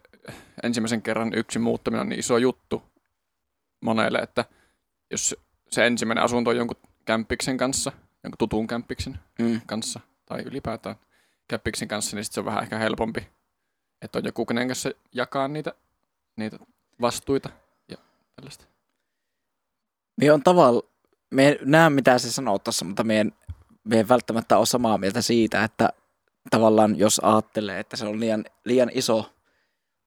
[0.62, 2.82] ensimmäisen kerran yksin muuttaminen on niin iso juttu
[3.80, 4.44] monelle, että
[5.10, 5.36] jos
[5.70, 7.92] se ensimmäinen asunto on jonkun kämppiksen kanssa,
[8.24, 9.60] jonkun tutun kämppiksen Mm.
[9.66, 10.96] kanssa tai ylipäätään
[11.48, 13.28] käppiksen kanssa, niin sit se on vähän ehkä helpompi,
[14.02, 15.74] että on joku, kenen kanssa jakaa niitä,
[16.36, 16.58] niitä
[17.00, 17.50] vastuita
[17.88, 17.96] ja
[18.36, 18.64] tällaista.
[20.16, 20.82] Mie on tavalla,
[21.30, 23.32] me näen mitä se sanoo tuossa, mutta me en,
[23.84, 25.88] me en välttämättä ole samaa mieltä siitä, että
[26.50, 29.32] tavallaan jos ajattelee, että se on liian, liian iso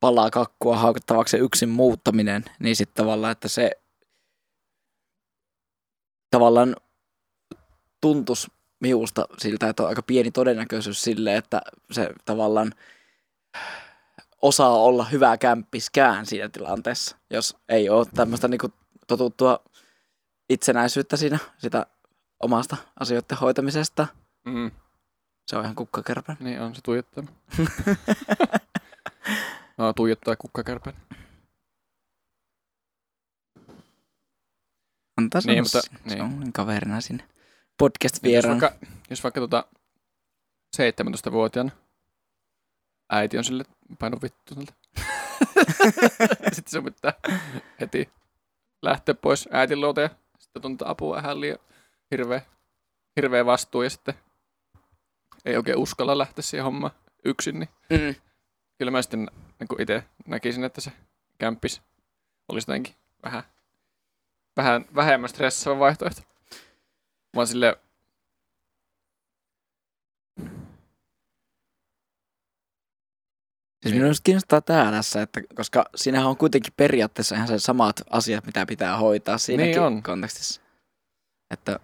[0.03, 3.71] palaa kakkua haukattavaksi yksin muuttaminen, niin sitten tavallaan, että se
[6.31, 6.75] tavallaan
[8.01, 8.47] tuntuisi
[8.79, 11.61] miusta siltä, että on aika pieni todennäköisyys sille, että
[11.91, 12.73] se tavallaan
[14.41, 18.69] osaa olla hyvä kämppiskään siinä tilanteessa, jos ei ole tämmöistä niinku
[19.07, 19.59] totuttua
[20.49, 21.85] itsenäisyyttä siinä, sitä
[22.39, 24.07] omasta asioiden hoitamisesta.
[24.45, 24.71] Mm.
[25.47, 26.35] Se on ihan kukkakärpä.
[26.39, 27.23] Niin on se tuijottaa.
[29.77, 30.93] no, tuijottaa kukkakärpän.
[35.17, 36.21] Antaa se, Niin, niin, mutta- se niin.
[36.21, 37.23] on kaverina sinne.
[37.23, 38.61] Jos Podcast-vieraan.
[38.61, 39.65] vaikka, jos vaikka tota
[40.77, 41.71] 17-vuotiaana
[43.11, 43.63] äiti on sille
[43.99, 44.73] painu vittu tältä.
[46.55, 47.13] sitten se pitää
[47.79, 48.09] heti
[48.81, 50.09] lähteä pois äitin luota ja
[50.39, 51.59] sitten tuntuu apua vähän liian
[52.11, 52.41] hirveä,
[53.15, 54.13] hirveä vastuu ja sitten
[55.45, 56.93] ei oikein uskalla lähteä siihen hommaan
[57.25, 58.15] yksin, niin Mm.
[58.77, 60.91] kyllä mä sitten niin itse näkisin, että se
[61.37, 61.81] kämppis
[62.49, 63.43] olisi jotenkin vähän,
[64.57, 66.21] vähän vähemmän stressaava vaihtoehto.
[67.35, 67.77] Vaan sille
[73.83, 78.45] Siis just kiinnostaa tää tässä, että koska siinähän on kuitenkin periaatteessa ihan se samat asiat,
[78.45, 80.03] mitä pitää hoitaa siinäkin Niin on.
[80.03, 80.61] kontekstissa.
[81.51, 81.79] Että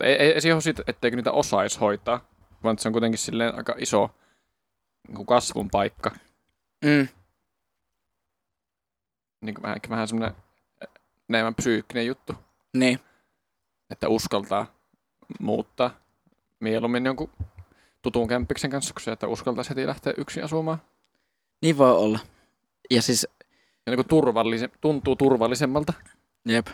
[0.00, 2.28] ei, ei, ei se johdu siitä, etteikö niitä osaisi hoitaa,
[2.64, 4.10] vaan se on kuitenkin silleen aika iso
[5.08, 6.10] niin kuin kasvun paikka.
[6.84, 7.08] Mm,
[9.40, 10.34] Niin kuin vähän, vähän semmoinen
[11.28, 12.34] enemmän psyykkinen juttu,
[12.76, 13.00] niin,
[13.90, 14.66] että uskaltaa
[15.40, 15.90] muuttaa
[16.60, 17.30] mieluummin jonkun
[18.02, 20.82] tutun kämppiksen kanssa, kun se, että uskaltaisi heti lähteä yksin asumaan.
[21.62, 22.18] niin voi olla.
[22.90, 23.26] Ja siis,
[23.86, 25.92] Ja niin kuin turvallise, tuntuu turvallisemmalta.
[26.44, 26.66] jep.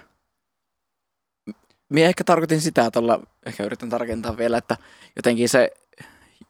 [1.89, 4.77] Minä ehkä tarkoitin sitä tuolla, ehkä yritän tarkentaa vielä, että
[5.17, 5.71] jotenkin se,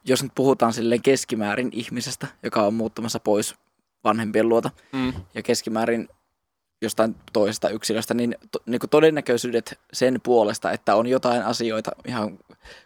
[0.05, 3.55] jos nyt puhutaan silleen keskimäärin ihmisestä, joka on muuttamassa pois
[4.03, 5.13] vanhempien luota, Mm.
[5.33, 6.09] ja keskimäärin
[6.81, 12.39] jostain toisesta yksilöstä, niin, to, niin kuin todennäköisyydet sen puolesta, että on jotain asioita ihan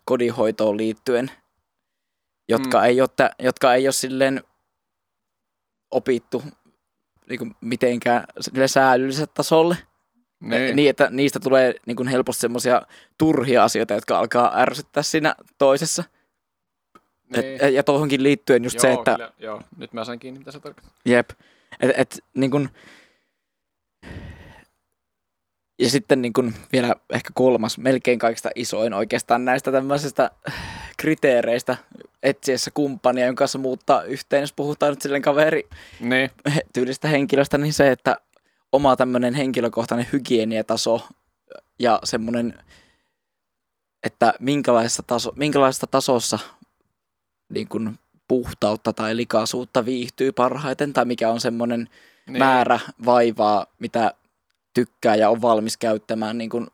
[0.06, 1.32] kodinhoitoon liittyen,
[2.50, 2.86] jotka, Mm.
[2.86, 4.44] ei, ole, jotka ei ole silleen
[5.92, 6.44] opittu
[7.30, 8.24] niin kuin mitenkään
[8.66, 9.78] säädylliselle tasolle.
[10.40, 10.76] Niin.
[10.76, 12.82] Niin, että niistä tulee niin kuin helposti semmoisia
[13.18, 16.04] turhia asioita, jotka alkaa ärsyttää siinä toisessa.
[17.30, 17.58] Niin.
[17.62, 20.52] Et, ja tuohonkin liittyen just joo, se, että Kyllä, joo, nyt mä sain kiinni, mitä
[20.52, 20.94] sä tarkoitat.
[21.06, 21.30] Jep.
[21.80, 22.70] Et, et, niin kun...
[25.82, 30.32] Ja sitten niin kun vielä ehkä kolmas, melkein kaikista isoin oikeastaan näistä tämmöisistä
[30.98, 31.78] kriteereistä
[32.24, 35.64] etsiessä kumppania, jonka kanssa muuttaa yhteen, jos puhutaan nyt silleen kaveri
[36.00, 36.30] Niin,
[36.74, 38.18] tyylistä henkilöstä, niin se, että
[38.72, 41.08] oma tämmöinen henkilökohtainen hygieniataso
[41.80, 42.64] ja semmoinen,
[44.04, 46.40] että minkälaisessa, taso, minkälaisessa tasossa
[47.50, 51.90] niin kuin puhtautta tai likaisuutta viihtyy parhaiten, tai mikä on semmoinen
[52.28, 52.38] niin.
[52.38, 54.14] määrä vaivaa, mitä
[54.74, 56.68] tykkää ja on valmis käyttämään niin kuin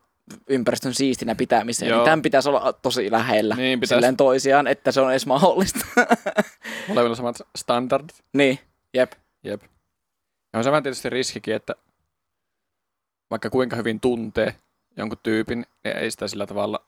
[0.48, 1.88] ympäristön siistinä pitämiseen.
[1.88, 1.98] Joo.
[1.98, 3.94] Niin tämän pitäisi olla tosi lähellä Niin, pitäisi.
[3.98, 5.86] silleen toisiaan, että se on edes mahdollista.
[6.88, 8.24] Molemmilla samat standardit.
[8.32, 8.58] niin,
[8.94, 9.12] jep.
[9.44, 9.62] Jep.
[10.52, 11.74] Ja on se vähän tietysti riskikin, että
[13.30, 14.54] vaikka kuinka hyvin tuntee
[14.96, 16.86] jonkun tyypin, niin ei sitä sillä tavalla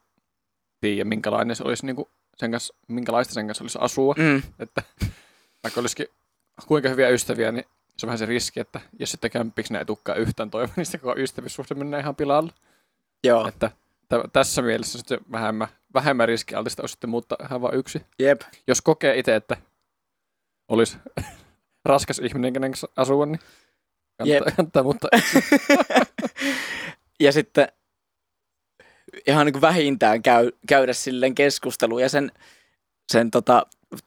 [0.81, 2.07] tiedä, minkälainen se olisi, niin kuin
[2.39, 4.15] sen kanssa, minkälaista sen kanssa olisi asua.
[4.17, 4.41] Mm.
[4.59, 4.83] Että
[5.63, 6.07] vaikka olisikin
[6.67, 7.65] kuinka hyviä ystäviä, niin
[7.97, 10.85] se on vähän se riski, että jos sitten kämppiksi ne ei tukkaan yhtään toivoa, niin
[10.85, 12.51] sitten koko ystävyyssuhde menee ihan pilalle.
[13.23, 13.71] Joo, Että
[14.09, 18.01] t- tässä mielessä sitten vähemmän, vähemmän riskialtista olisi sitten muuttaa ihan vain yksi.
[18.19, 18.41] jep.
[18.67, 19.57] Jos kokee itse, että
[20.67, 20.97] olisi
[21.85, 23.39] raskas ihminen, kenen kanssa asua, niin
[24.17, 24.55] kannattaa, Jep.
[24.55, 25.09] kannattaa muuttaa.
[27.19, 27.67] ja sitten
[29.27, 32.31] ihan niin kuin vähintään käy, käydä silleen keskusteluja sen,
[33.11, 33.65] sen tota,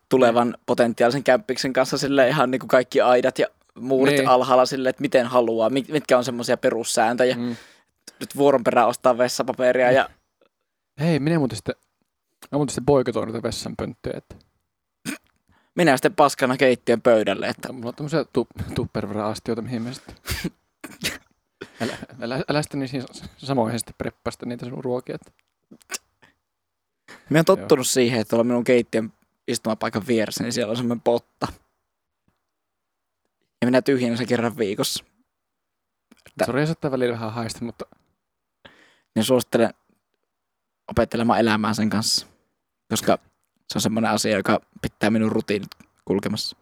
[0.08, 3.46] tulevan potentiaalisen kämppiksen kanssa sille ihan niin kuin kaikki aidat ja
[3.78, 4.28] muurit Niin.
[4.28, 7.34] alhaalla sille, että miten haluaa, mit- mitkä on semmoisia perussääntöjä.
[7.36, 7.56] Mm.
[8.20, 10.08] Nyt vuoron perään ostaa vessapaperia ja
[11.00, 11.74] Hei, minä muuten sitten,
[12.52, 14.34] mä muuten sitten boikotoin niitä vessanpönttöjä, että
[15.74, 20.14] minä sitten paskana keittiön pöydälle, että mulla on tämmöisiä tu, tupperware-astioita, mihin mä sitten...
[21.82, 23.04] Älä, älä, älä sitten niin
[23.36, 25.14] samoihin sitten preppasta niitä sun ruokia.
[25.14, 25.32] Että...
[27.30, 29.12] minä olen tottunut siihen, että tuolla minun keittiön
[29.48, 31.46] istumapaikan vieressä, niin siellä on semmoinen potta.
[33.60, 35.04] Ja minä tyhjennän sen kerran viikossa.
[36.38, 37.84] Tä- Sori, saattaa välillä vähän haista, mutta
[39.14, 39.74] niin suosittelen
[40.88, 42.26] opettelemaan elämään sen kanssa,
[42.90, 43.18] koska
[43.72, 45.70] se on semmoinen asia, joka pitää minun rutiinit
[46.04, 46.56] kulkemassa.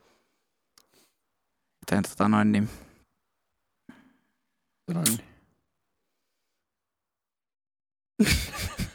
[1.80, 2.70] Joten tota noin, niin
[4.94, 5.24] niin.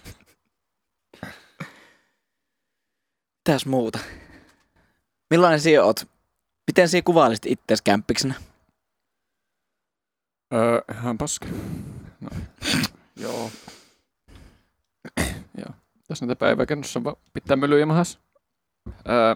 [3.48, 4.00] mitäs muuta?
[5.30, 6.08] Millainen sinä oot?
[6.68, 8.34] Miten sinä kuvailisit itseäsi kämppiksenä?
[10.54, 11.48] Öö, ihan paska.
[12.22, 12.30] No,
[13.24, 13.52] joo.
[15.62, 15.74] joo.
[16.08, 18.20] Tässä näitä päiväkennossa vaan pitää melyjä mahas.
[18.88, 19.36] Öö,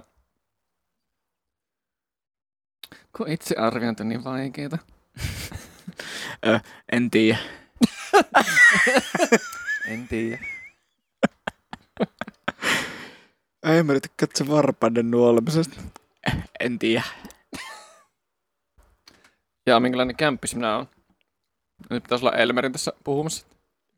[3.17, 4.77] kun itse arviointi on niin vaikeeta.
[6.91, 7.37] En tiedä.
[9.91, 10.45] en tiedä.
[13.63, 15.81] Ei mä nyt katso varpaiden nuolemisesta.
[16.59, 17.03] En tiedä.
[19.65, 20.87] Ja minkälainen kämppis minä on.
[21.89, 23.47] Nyt pitäisi olla Elmerin tässä puhumassa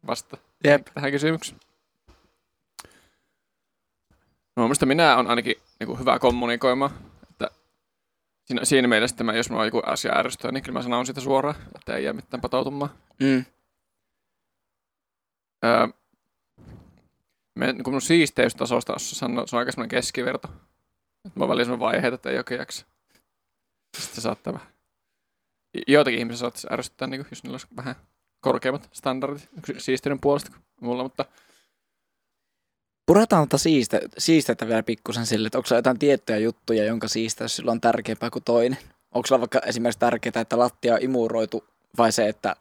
[0.08, 0.88] vasta Jep.
[0.93, 1.60] tähän kysymykseen.
[4.56, 7.11] No, mielestä minä on ainakin niin kuin hyvä kommunikoimaan.
[8.45, 11.21] Siinä, siinä mielessä, että mä, jos mä joku asia ärsyttää, niin kyllä mä sanon sitä
[11.21, 12.91] suoraan, että ei jää mitään patoutumaan.
[13.19, 13.45] Mm.
[15.65, 15.88] Öö,
[17.56, 20.47] me, niin kuin mun siisteystasosta, jos sanoo, se on aika semmoinen keskiverto.
[21.25, 22.86] Että mä välillä vaiheita, että ei oikein jaksa.
[23.97, 24.67] Sitten saattaa vähän.
[25.88, 27.95] Joitakin ihmisiä saattaisi ärsyttää, niin kuin, jos niillä olisi vähän
[28.39, 31.25] korkeammat standardit siisteyden puolesta kuin mulla, mutta
[33.12, 37.56] Puretaan mutta siiste, siisteitä vielä pikkusen sille, että onko sulla jotain tiettyjä juttuja, jonka siisteys
[37.56, 38.78] sillä on tärkeämpää kuin toinen?
[39.12, 41.65] Onko sulla vaikka esimerkiksi tärkeää, että lattia on imuroitu
[41.97, 42.56] vai se, että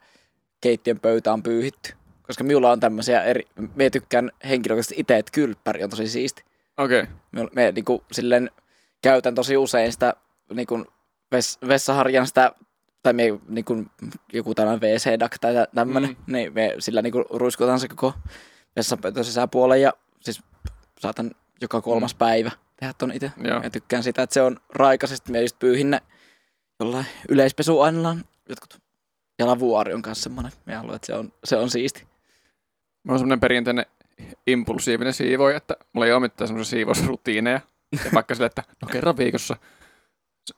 [0.61, 1.93] keittiön pöytä on pyyhitty?
[2.23, 6.45] Koska minulla on tämmöisiä eri, me tykkään henkilökohtaisesti itse, että kylppäri on tosi siisti.
[6.77, 7.01] okei.
[7.01, 7.15] Okay.
[7.33, 8.51] Me, me niin kuin, silleen
[9.03, 10.15] käytän tosi usein sitä
[10.55, 10.85] niin kuin
[11.33, 12.53] ves, vessaharjan sitä,
[13.03, 13.91] tai me niin kuin,
[14.33, 16.33] joku tällainen WC-dak tai tämmöinen, Mm.
[16.33, 18.13] niin me sillä niin kuin ruiskutaan se koko
[18.77, 20.43] vessanpöytän sisäpuolen ja siis
[21.01, 21.31] saatan
[21.61, 22.19] joka kolmas Mm.
[22.19, 23.33] päivä tehdä ton itse.
[23.63, 25.33] Ja tykkään sitä, että se on raikasesti.
[25.33, 26.01] Me just pyyhin ne
[26.81, 28.79] jollain yleispesuaineella on jotkut
[29.39, 30.53] ja lavuaari on kanssa semmoinen.
[30.67, 32.07] Me haluan, että se on, se on siisti.
[33.05, 33.87] Mä oon semmoinen perinteinen
[34.47, 37.61] impulsiivinen siivoja, että mulla ei ole mitään semmoisia siivousrutiineja.
[37.93, 39.57] Ja vaikka sille, että no kerran viikossa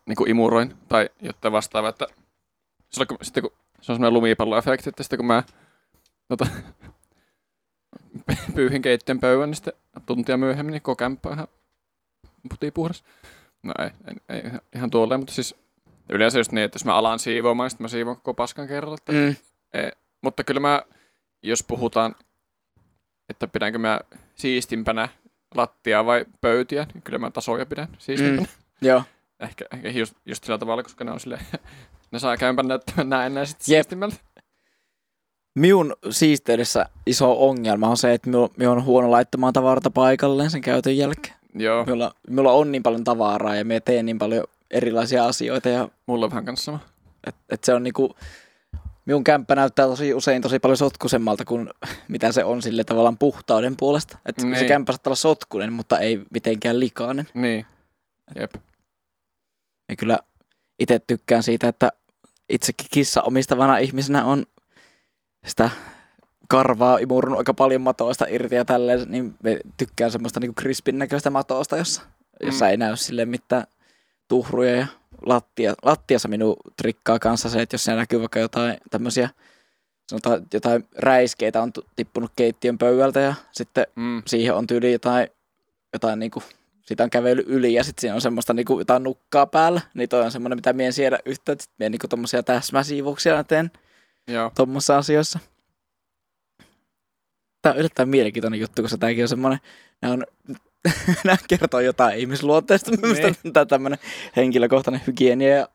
[0.07, 2.07] niin kuin imuroin tai jotain vastaavaa, että
[2.91, 5.43] silloin, kun, sitten kun se on semmoinen lumipalloefekti, että sitten kun mä
[6.29, 6.47] tota,
[8.55, 9.75] pyyhin keittiön pöydän, niin sitten
[10.07, 11.49] tuntia myöhemmin niin koko kämppä on ihan
[12.49, 13.05] putiin puhdas.
[13.63, 15.55] No ei, ei, ei ihan tuolleen, mutta siis
[16.09, 18.97] yleensä just niin, että jos mä alan siivoamaan, niin sitten mä siivoan koko paskan kerralla.
[19.01, 19.37] Että Mm.
[20.23, 20.83] mutta kyllä mä,
[21.43, 22.15] jos puhutaan,
[23.29, 24.01] että pidänkö mä
[24.35, 25.09] siistimpänä
[25.55, 28.49] lattiaa vai pöytiä, niin kyllä mä tasoja pidän siistimpänä.
[28.81, 28.89] Mm.
[28.89, 29.03] Joo.
[29.41, 31.47] Ehkä, ehkä just, just sillä tavalla, koska ne on silleen,
[32.13, 34.17] ne saa käympän näyttämään näin näin sitten siistimmältä.
[35.55, 40.97] Minun siisteydessä iso ongelma on se, että minä on huono laittamaan tavarata paikalleen sen käytön
[40.97, 41.35] jälkeen.
[41.55, 45.89] Joo, Minulla, minulla on niin paljon tavaraa ja me teen niin paljon erilaisia asioita ja
[46.07, 46.79] mulla on vähän kanssa sama.
[47.27, 48.17] et, et se on niinku,
[49.07, 51.71] minun kämppä näyttää tosi usein tosi paljon sotkusemmalta kuin
[52.09, 54.19] mitä se on sille tavallaan puhtauden puolesta.
[54.27, 54.67] Et se Niin.
[54.67, 57.29] kämppä saattaa olla sotkunen, mutta ei mitenkään likainen.
[57.35, 57.67] Niin,
[58.41, 58.55] jep.
[59.89, 60.19] Ja kyllä
[60.79, 61.93] itse tykkään siitä, että
[62.49, 64.47] itsekin kissa omistavana ihmisenä on
[65.47, 65.71] sitä
[66.49, 69.35] karvaa imurunut aika paljon matoista irti ja tälleen, niin
[69.77, 72.03] tykkään semmoista niinku krispin näköistä matoista, jossa,
[72.43, 72.71] jossa Mm.
[72.71, 73.65] ei näy sille mitään
[74.29, 74.87] tuhruja ja
[75.27, 75.75] lattia.
[75.83, 79.29] Lattiassa minun trikkaa kanssa se, että jos siellä näkyy vaikka jotain tämmöisiä
[80.09, 85.29] sanotaan jotain räiskeitä on tippunut keittiön pöydältä ja sitten Mm, siihen on tyyli jotain,
[85.93, 86.43] jotain niinku,
[86.83, 90.23] siitä on kävely yli ja sitten siinä on semmoista niinku jotain nukkaa päällä, niin toi
[90.23, 93.71] on semmoinen, mitä mie en siedä yhtään, että mie niinku tommosia täsmäsiivouksia teen
[94.55, 95.39] tuommoissa asioissa.
[97.63, 99.61] Tämä on yllättävän mielenkiintoinen juttu, koska tämäkin on semmoinen,
[100.03, 100.27] nämä, on,
[101.25, 103.53] nämä kertoo jotain ihmisluonteesta, minusta Niin.
[103.53, 103.99] tämä tämmöinen
[104.37, 105.69] henkilökohtainen hygienia ja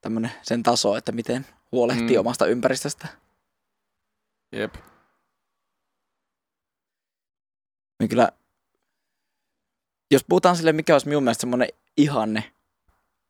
[0.00, 2.20] tämmöinen sen taso, että miten huolehtii Mm.
[2.20, 3.08] omasta ympäristöstä.
[4.52, 4.74] Jep.
[8.00, 8.28] Niin kyllä,
[10.10, 12.52] jos puhutaan sille, mikä olisi minun mielestä semmoinen ihanne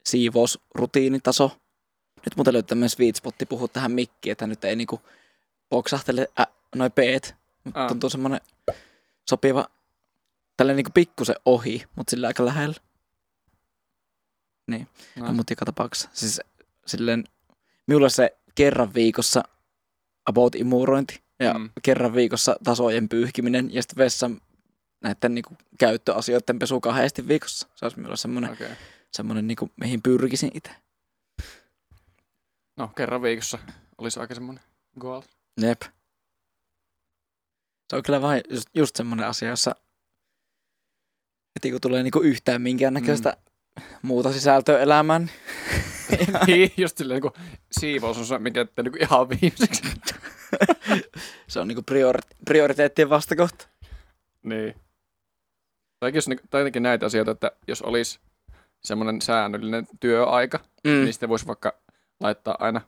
[0.04, 1.59] siivousrutiinitaso.
[2.26, 5.00] Nyt muuten löytyy tämmöinen sweet spotti puhua tähän mikkiin, että nyt ei niinku
[5.68, 7.34] poksahtele ä, noi peet.
[7.64, 7.88] Mutta Ah.
[7.88, 8.40] tuntuu semmoinen
[9.30, 9.68] sopiva,
[10.56, 12.74] tällainen niinku pikkusen ohi, mutta sillä aika lähellä.
[14.66, 14.78] No.
[15.16, 15.32] No.
[15.32, 16.10] Mutta joka tapauksessa.
[16.12, 16.40] Siis
[16.86, 17.24] silleen,
[17.86, 19.42] minulla se kerran viikossa
[20.24, 21.70] about imurointi ja Mm.
[21.82, 24.40] kerran viikossa tasojen pyyhkiminen ja sitten vessan
[25.00, 27.68] näiden niinku käyttöasioiden pesu kahdesti viikossa.
[27.74, 28.68] Se olisi minulla semmoinen, okay.
[29.12, 30.70] semmoinen niinku, mihin pyrkisin itse.
[32.76, 33.58] No, kerran viikossa
[33.98, 34.64] olisi aika semmoinen
[35.00, 35.22] goal.
[35.60, 35.82] Jep.
[37.90, 39.74] Se on kyllä vain just, just semmoinen asia, jossa
[41.56, 43.36] heti kun tulee niinku yhtään minkäännäköistä
[43.76, 43.82] mm.
[44.02, 45.30] muuta sisältöä elämään,
[46.46, 49.82] niin, just silleen niin kuin siivous on se, mikä te niin ihan viimeiseksi.
[51.48, 53.68] se on niinku priori, prioriteettien vastakohta.
[54.42, 54.74] Niin.
[56.00, 58.20] Tai, jos, niinku- tai jotenkin näitä asioita, että jos olisi
[58.84, 60.58] semmoinen säännöllinen työaika.
[60.84, 60.90] Mm.
[60.90, 61.74] niin sitten voisi vaikka
[62.20, 62.80] laittaa aina,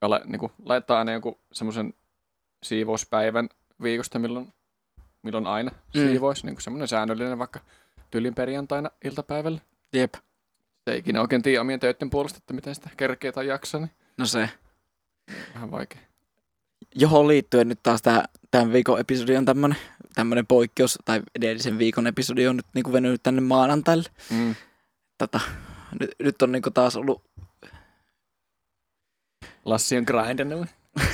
[0.00, 1.94] ala, niin kuin, laittaa aina jonkun semmoisen
[2.62, 3.48] siivouspäivän
[3.82, 4.52] viikosta, milloin,
[5.22, 6.00] milloin aina mm.
[6.00, 6.46] Siivoisi.
[6.46, 7.60] Niin kuin semmoinen säännöllinen vaikka
[8.10, 9.60] tyylin perjantaina iltapäivällä.
[9.92, 10.14] Jep.
[10.86, 14.26] Ei ikinä oikein tiedä omien töiden puolesta, että miten sitä kerkee tai jaksaa, niin No
[14.26, 14.50] se.
[15.54, 16.00] vähän vaikea.
[16.94, 19.78] johon liittyen nyt taas tää, tämän viikon episodi on tämmönen,
[20.14, 24.08] tämmönen poikkeus, tai edellisen viikon episodi on nyt niinku venynyt tänne maanantaille.
[24.30, 24.54] Mm.
[25.18, 25.40] Tota,
[26.00, 27.22] nyt, nyt on niinku taas ollut
[29.66, 30.68] Lassi on grindannut.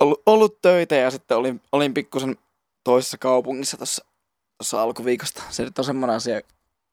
[0.00, 2.36] ollut, ollut töitä ja sitten olin, olin pikkusen
[2.84, 5.42] toisessa kaupungissa tuossa alkuviikosta.
[5.50, 6.40] Se nyt on semmoinen asia,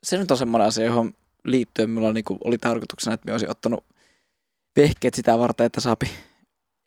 [0.03, 1.13] se nyt on semmoinen asia, johon
[1.43, 3.86] liittyen minulla niinku oli tarkoituksena, että minä olisin ottanut
[4.76, 6.11] vehkeet sitä varten, että saapi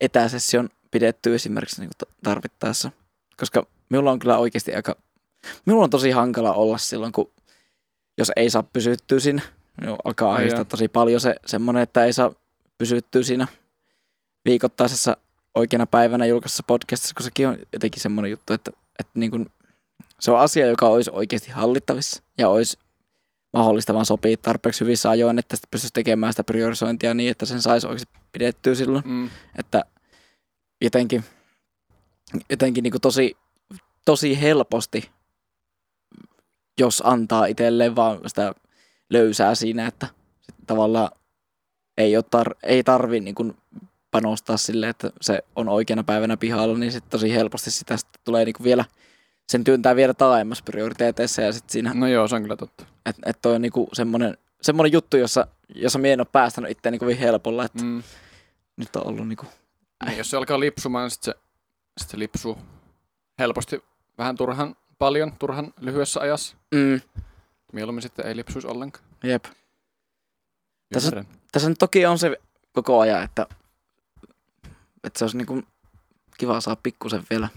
[0.00, 2.90] etäsession pidettyä esimerkiksi niinku tarvittaessa.
[3.36, 4.96] Koska minulla on kyllä oikeasti aika,
[5.66, 7.30] minulla on tosi hankala olla silloin, kun
[8.18, 9.42] jos ei saa pysyttyä siinä,
[9.80, 12.32] niin alkaa ahdistaa tosi paljon se semmoinen, että ei saa
[12.78, 13.46] pysyttyä siinä
[14.44, 15.16] viikoittaisessa
[15.54, 19.46] oikeana päivänä julkaisessa podcastissa, kun sekin on jotenkin semmoinen juttu, että, että niin kuin,
[20.20, 22.78] se on asia, joka olisi oikeasti hallittavissa ja olisi
[23.52, 27.62] mahdollista vaan sopia tarpeeksi hyvissä ajoin, että sitten pystyisi tekemään sitä priorisointia niin, että sen
[27.62, 29.04] saisi oikeasti pidettyä silloin.
[29.06, 29.30] Mm.
[29.58, 29.84] Että
[30.82, 31.24] jotenkin,
[32.50, 33.36] jotenkin niin kuin tosi,
[34.04, 35.10] tosi helposti,
[36.80, 38.54] jos antaa itselleen vaan sitä
[39.10, 40.06] löysää siinä, että
[40.66, 41.10] tavallaan
[41.98, 43.56] ei, ole tar- ei tarvi niin kuin
[44.10, 48.44] panostaa sille, että se on oikeana päivänä pihalla, niin sitten tosi helposti sitä sit tulee
[48.44, 48.84] niin kuin vielä,
[49.48, 52.84] sen työntää vielä taaemmas prioriteeteissa ja sitten siinä No joo, se on kyllä totta.
[53.06, 56.98] että et toi on niinku semmoinen, semmoinen juttu, jossa, jossa mie en ole päästänyt itseäni
[56.98, 58.02] kovin helpolla, että mm.
[58.76, 59.46] Nyt on ollut niinku,
[60.06, 61.34] Niin, jos se alkaa lipsumaan, niin sit se,
[62.00, 62.58] sit se lipsuu
[63.38, 63.84] helposti
[64.18, 66.56] vähän turhan paljon, turhan lyhyessä ajassa.
[66.74, 67.00] mm,
[67.74, 69.04] Mieluummin sitten ei lipsuisi ollenkaan.
[69.22, 69.44] jep.
[70.92, 71.24] Tässä-.
[71.52, 72.36] Tässä nyt toki on se
[72.72, 73.46] koko ajan, että,
[75.04, 75.62] että se olisi niinku
[76.38, 77.48] kiva saa pikkusen vielä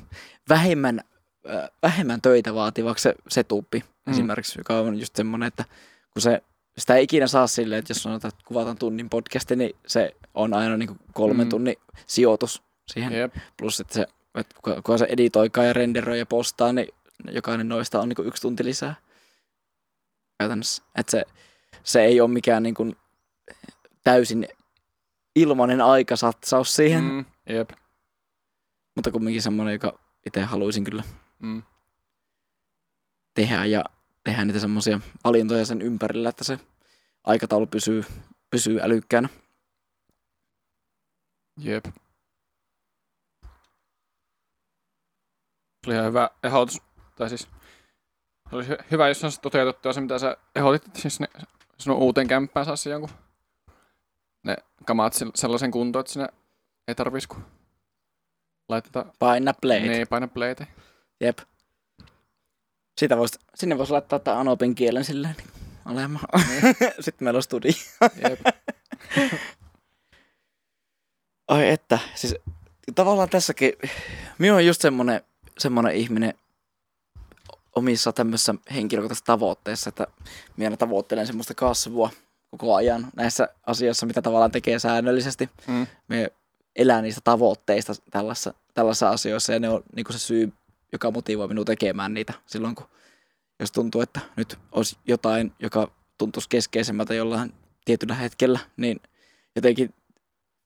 [0.49, 1.01] vähemmän,
[1.49, 4.11] äh, vähemmän töitä vaativaksi se, se tuppi Mm.
[4.13, 5.65] esimerkiksi, joka on just semmoinen, että
[6.13, 6.41] kun se,
[6.77, 10.53] sitä ei ikinä saa silleen, että jos sanotaan, että kuvataan tunnin podcasti, niin se on
[10.53, 11.43] aina niinku kolmen Mm.
[11.43, 11.49] mm.
[11.49, 11.75] tunnin
[12.07, 13.35] sijoitus siihen Jep.
[13.57, 16.87] Plus, että se, että kuka, kuka se editoikaa ja renderöi ja postaa, niin
[17.31, 18.95] jokainen noista on niin yksi tunti lisää
[20.39, 20.83] käytännössä.
[20.95, 21.23] Että se,
[21.83, 22.95] se ei ole mikään niin kuin
[24.03, 24.47] täysin
[25.35, 27.25] ilmainen aikasatsaus siihen, mm.
[27.49, 27.69] Jep.
[28.95, 31.03] mutta kumminkin semmoinen, joka itse haluaisin kyllä
[31.39, 31.63] Mm.
[33.33, 33.83] tehdä ja
[34.23, 36.59] tehdä niitä semmoisia valintoja sen ympärillä, että se
[37.23, 38.05] aikataulu pysyy,
[38.49, 39.29] pysyy älykkäänä.
[41.59, 41.85] Jep.
[45.87, 46.81] Oli ihan hyvä ehdotus.
[47.15, 47.47] Tai siis
[48.51, 51.27] olisi hy- hyvä, jos saisi toteutettua se, mitä sä ehdotit, siis ne,
[51.79, 53.09] sinun uuteen kämppään saisi jonkun
[54.43, 56.29] ne kamat sel- sellaisen kuntoon, että sinä
[56.87, 57.45] ei tarvitsisi kun
[58.69, 59.79] laittaa Paina play.
[59.79, 60.67] niin, paina playtä.
[61.21, 61.39] Jep.
[62.97, 65.47] Sitä vois, sinne voisi laittaa tämän Anopin kielen silleen niin
[65.85, 66.25] olemaan.
[66.99, 67.71] Sitten meillä on studio.
[68.29, 68.39] Jep.
[71.47, 72.35] Ai että, siis
[72.95, 73.73] tavallaan tässäkin,
[74.37, 75.21] minä on just semmoinen,
[75.57, 76.33] semmoinen ihminen
[77.77, 80.07] omissa tämmöisissä henkilökohtaisissa tavoitteissa, että
[80.57, 82.09] minä tavoittelen semmoista kasvua
[82.51, 85.49] koko ajan näissä asioissa, mitä tavallaan tekee säännöllisesti.
[85.67, 85.87] Mm.
[86.07, 86.31] Me
[86.75, 90.53] elää niistä tavoitteista tällaisissa, tällaisissa asioissa ja ne on niin se syy,
[90.91, 92.85] joka motivoi minua tekemään niitä silloin, kun
[93.59, 97.53] jos tuntuu, että nyt olisi jotain, joka tuntuisi keskeisemmältä jollain
[97.85, 98.99] tietyllä hetkellä, niin
[99.55, 99.93] jotenkin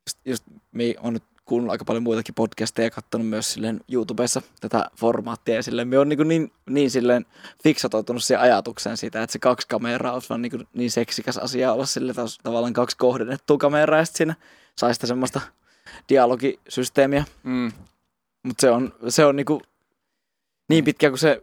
[0.08, 4.42] just, just me on nyt kuunnellut aika paljon muitakin podcasteja ja katsonut myös silleen YouTubessa
[4.62, 7.26] tätä formaattia ja silleen me on niin, niin, niin silleen
[7.64, 11.86] fiksatoitunut siihen ajatukseen siitä, että se kaksi kameraa olisi vaan niin, niin seksikäs asia olla
[11.86, 14.36] sille taas tavallaan kaksi kohdennettua kameraa ja sitten siinä
[14.78, 15.42] saisi sitä semmoista
[16.10, 17.72] dialogisysteemiä, Mm.
[18.44, 19.62] mutta se on, se on niinku
[20.70, 21.42] niin pitkä kuin se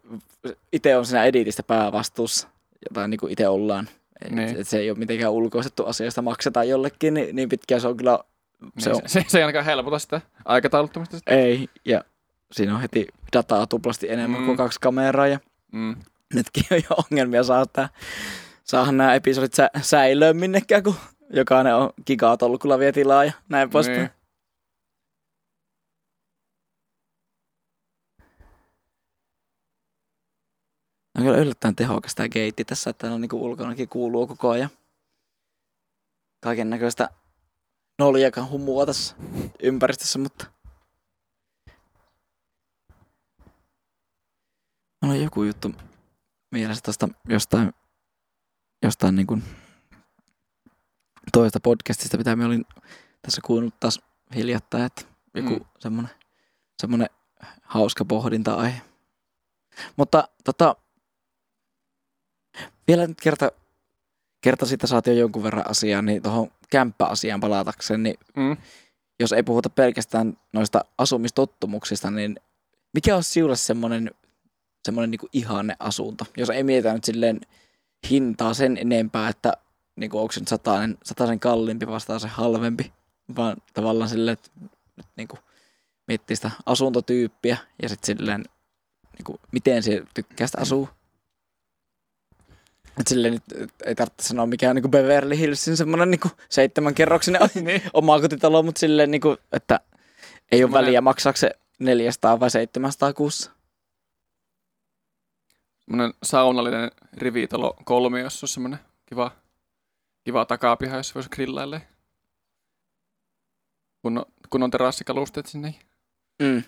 [0.73, 2.49] itse on siinä editistä päävastuussa,
[2.91, 3.89] jota niinku itse ollaan.
[4.25, 4.61] Et, Niin.
[4.61, 8.19] et se ei ole mitenkään ulkoistettu asiasta maksetaan jollekin, niin, niin pitkään se on kyllä,
[8.79, 11.19] se Se, on, se, se, ei ainakaan helpota sitä aikatauluttamista.
[11.19, 11.31] Sitä.
[11.35, 12.05] ei, ja
[12.53, 14.47] siinä on heti dataa tuplasti enemmän Mm.
[14.47, 15.41] kuin kaksi kameraa, ja
[15.73, 15.97] Mm.
[16.35, 17.89] nytkin on jo ongelmia saada
[18.65, 20.95] saahan nämä episodit sä, säilöön minnekään, kun
[21.31, 23.99] jokainen on gigatolkulla vie tilaa ja näin poispäin.
[23.99, 24.11] Niin.
[31.19, 34.71] On kyllä yllättäen tehokas tämä geitti tässä, että täällä niinku ulkonakin kuuluu koko ajan
[36.41, 37.09] kaiken näköistä
[37.99, 39.17] noljakan humua tässä
[39.63, 40.47] ympäristössä, mutta
[45.03, 45.73] Mulla on joku juttu
[46.51, 47.73] mielessä tuosta jostain,
[48.83, 49.43] jostain niin kuin
[51.33, 52.65] toista podcastista, mitä me olin
[53.23, 54.01] tässä kuunnellut taas
[54.35, 55.03] hiljattain, että
[55.35, 55.59] joku Mm.
[55.59, 55.65] mm.
[55.79, 56.15] semmoinen,
[56.81, 57.09] semmoinen
[57.63, 58.83] hauska pohdinta-aihe.
[59.97, 60.77] Mutta tota,
[62.89, 63.51] vielä nyt kerta,
[64.49, 68.57] kerta siitä saatiin jo jonkun verran asiaa, niin tuohon kämppäasiaan palatakseen, niin Mm.
[69.21, 72.37] jos ei puhuta pelkästään noista asumistottumuksista, niin
[72.95, 74.11] mikä olisi sinulle semmoinen,
[74.85, 76.25] semmoinen niin ihanne asunto?
[76.37, 77.41] Jos ei mietitä nyt silleen
[78.11, 79.53] hintaa sen enempää, että
[79.97, 82.93] niin kuin, onko se nyt satainen, sataisen kalliimpi vastaan se halvempi,
[83.37, 84.51] vaan tavallaan silleen, että
[84.97, 85.41] nyt niin kuin,
[86.09, 88.45] miettii sitä asuntotyyppiä ja sitten silleen,
[89.13, 90.89] niin kuin, miten se tykkää sitä asua.
[93.07, 97.83] Silleen nyt ei tarvitse sanoa mikään niin Beverly Hillsin semmoinen niin seitsemän kerroksinen niin.
[97.93, 99.81] oma kotitalo, mutta silleen, niin kuin, että
[100.53, 103.51] ei ole Semmoinen- väliä maksaako se 400 vai 700 kuussa.
[105.85, 109.31] Semmoinen saunallinen rivitalo kolmi, jossa on semmoinen kiva,
[110.25, 111.81] kiva takapiha, jossa voisi grillailla.
[114.03, 115.75] Kun on, kun on terassikalusteet sinne.
[116.43, 116.63] Mm.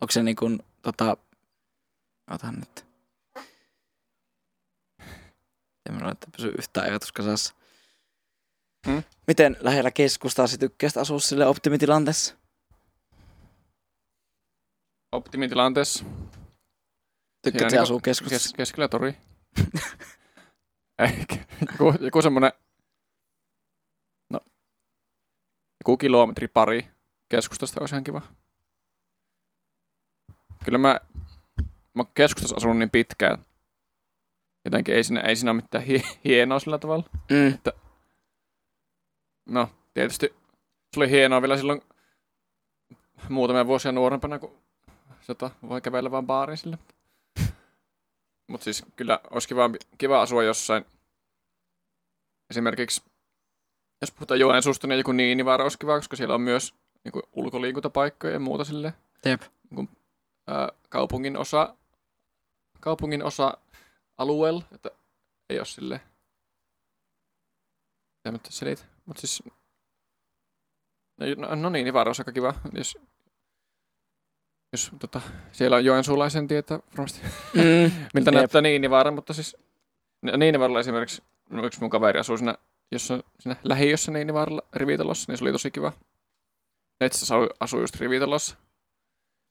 [0.00, 1.16] Onko se niin kuin, tota,
[2.30, 2.86] otan nyt.
[5.88, 7.54] En minä että pysy yhtään ajatus kasassa.
[8.86, 9.02] Hmm?
[9.26, 12.34] Miten lähellä keskustaa se tykkäät asua sille optimitilanteessa?
[15.12, 16.04] Optimitilanteessa.
[17.42, 18.48] Tykkäätkö Siinä se niinku asua keskustassa?
[18.48, 19.16] Kes, keskellä tori.
[20.98, 21.36] Ehkä.
[21.72, 22.52] Joku, joku semmonen,
[24.30, 24.40] no,
[25.80, 26.88] joku kilometri pari
[27.28, 28.22] keskustasta olisi ihan kiva.
[30.64, 31.00] Kyllä mä,
[31.98, 33.44] mä keskustassa asunut niin pitkään.
[34.64, 37.04] Jotenkin ei siinä, ei siinä ole mitään hie, hienoa sillä tavalla.
[37.30, 37.72] Mm.
[39.46, 40.34] No, tietysti
[40.94, 41.82] se oli hienoa vielä silloin
[43.28, 44.58] muutamia vuosia nuorempana, kun
[45.20, 46.78] sota, voi kävellä vaan baariin sille.
[48.46, 50.84] Mutta siis kyllä olisi kiva, kiva asua jossain.
[52.50, 53.02] Esimerkiksi,
[54.00, 56.74] jos puhutaan Joensuusta, niin joku Niinivaara olisi kiva, koska siellä on myös
[57.04, 58.94] niin kuin, ulkoliikuntapaikkoja ja muuta sille.
[59.24, 59.42] Jep.
[60.46, 61.74] Ää, kaupungin osa,
[62.80, 63.58] kaupungin osa
[64.18, 64.90] alueella, että
[65.50, 66.00] ei ole sille
[68.18, 68.82] mitä mä nyt selitä.
[69.06, 69.42] Mutta siis,
[71.36, 72.98] no, no niin, niin vaara olisi aika kiva, jos,
[74.72, 75.20] jos tota,
[75.52, 77.20] siellä on joensuulaisen tietää varmasti,
[77.54, 77.92] Mm.
[78.14, 79.56] miltä näyttää Niinivaara, mutta siis
[80.36, 82.54] Niinivaaralla esimerkiksi, no yksi mun kaveri asuu siinä,
[82.92, 85.92] jossa, siinä lähiössä Niinivaaralla rivitalossa, niin se oli tosi kiva.
[87.00, 88.56] Netsä asui, just rivitalossa,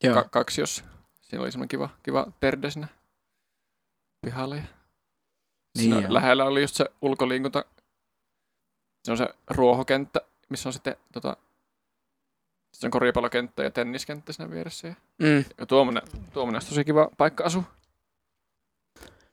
[0.04, 0.14] Joo.
[0.14, 0.84] ka- kaksiossa.
[1.22, 2.88] Siinä oli semmoinen kiva, kiva terde siinä
[4.30, 4.56] pihalla.
[4.56, 4.62] Ja
[5.78, 7.66] Niin siinä lähellä oli just se ulkoliikunta,
[9.06, 11.38] se on se ruohokenttä, missä on sitten tota,
[12.74, 14.88] se on koripallokenttä ja tenniskenttä siinä vieressä.
[14.88, 15.46] Ja, Mm.
[15.58, 16.04] ja tuommoinen,
[16.34, 17.64] tuommoinen tosi kiva paikka asua.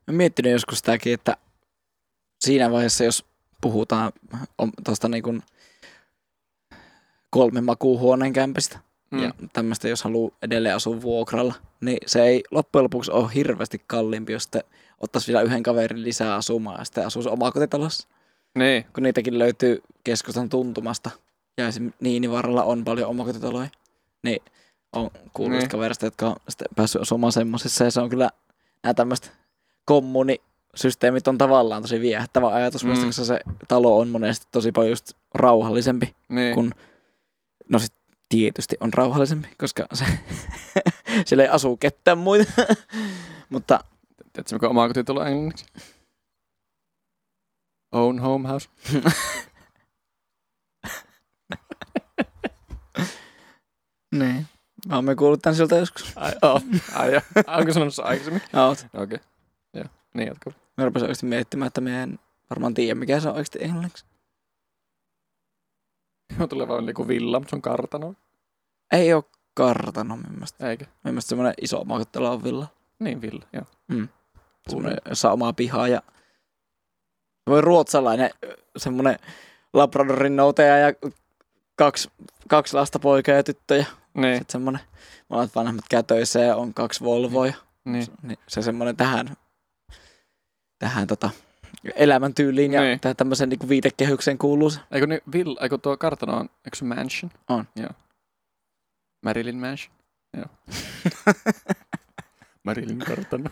[0.06, 1.36] Mä miettinyt joskus sitäkin, että
[2.40, 3.24] siinä vaiheessa, jos
[3.60, 4.12] puhutaan
[4.84, 5.42] tuosta niin kuin
[7.30, 8.78] kolmen makuuhuoneen kämpistä
[9.10, 9.22] mm.
[9.22, 14.32] ja tämmöistä, jos haluaa edelleen asua vuokralla, niin se ei loppujen lopuksi ole hirveästi kalliimpi,
[14.32, 14.64] jos sitten
[15.00, 18.08] ottaisi vielä yhden kaverin lisää asumaan ja sitten asuisi omakotitalossa.
[18.58, 21.10] Niin, Kun niitäkin löytyy keskustan tuntumasta
[21.58, 23.68] ja esimerkiksi Niinivarralla on paljon omakotitaloja,
[24.22, 24.42] niin
[24.92, 25.68] on kuullut Niin.
[25.68, 28.30] kaverista, jotka on sitten päässyt asumaan semmoisessa ja se on kyllä
[28.82, 29.32] nämä tämmöiset
[29.84, 32.90] kommunisysteemit on tavallaan tosi viehättävä ajatus, Mm.
[32.98, 33.06] mm.
[33.06, 36.54] koska se talo on monesti tosi paljon just rauhallisempi, niin.
[36.54, 36.74] kun
[37.68, 37.92] no sit
[38.28, 40.04] tietysti on rauhallisempi, koska se,
[41.26, 42.52] siellä ei asu ketään muita.
[43.50, 43.80] Mutta
[44.34, 45.66] Tiedätkö, mikä oma kotitalo on englanniksi?
[47.92, 48.68] Own home house.
[54.18, 54.46] niin.
[54.88, 56.12] Mä oon kuullut tän siltä joskus.
[56.16, 56.62] Ai, oh.
[56.94, 57.20] ai, ja.
[57.46, 58.42] Onko sanonut se aikaisemmin?
[58.54, 58.86] Oot.
[58.94, 59.02] Okei.
[59.02, 59.18] Okay.
[59.74, 59.84] Joo.
[60.14, 60.50] Niin, jatka.
[60.76, 62.18] Mä rupesin oikeasti miettimään, että mä en
[62.50, 64.04] varmaan tiedä, mikä se on oikeasti englanniksi.
[66.38, 68.14] Mä tulee vaan joku villa, mutta se on kartano.
[68.92, 70.70] Ei oo kartano, mun mielestä.
[70.70, 70.84] Eikö?
[70.84, 72.66] Mun mielestä semmonen iso omakotitalo on villa.
[72.98, 73.64] Niin, villa, joo.
[74.70, 76.02] Semmoinen, jossa omaa pihaa ja
[77.46, 78.30] voi ruotsalainen
[78.76, 79.18] semmoinen
[79.72, 80.94] Labradorin noutaja ja
[81.76, 82.10] kaksi,
[82.48, 83.86] kaksi lasta, poikaa ja tyttöjä.
[84.14, 84.82] Niin, Sitten semmoinen,
[85.28, 87.46] molemmat vanhemmat käy töissä ja on kaksi Volvoa.
[87.46, 87.54] Ja
[87.84, 88.06] niin.
[88.22, 89.36] niin se semmoinen tähän,
[90.78, 91.30] tähän tota,
[91.94, 92.88] elämäntyyliin ja Niin.
[92.88, 93.00] niin.
[93.00, 94.80] tähän tämmöisen niin viitekehykseen kuuluu se.
[94.90, 97.30] Eikö, niin, villa, eikö tuo kartano on, eikö se mansion?
[97.48, 97.64] On.
[97.76, 97.90] Joo.
[99.24, 99.94] Marilyn mansion.
[100.36, 100.46] Joo.
[102.64, 103.50] Marilyn kartano.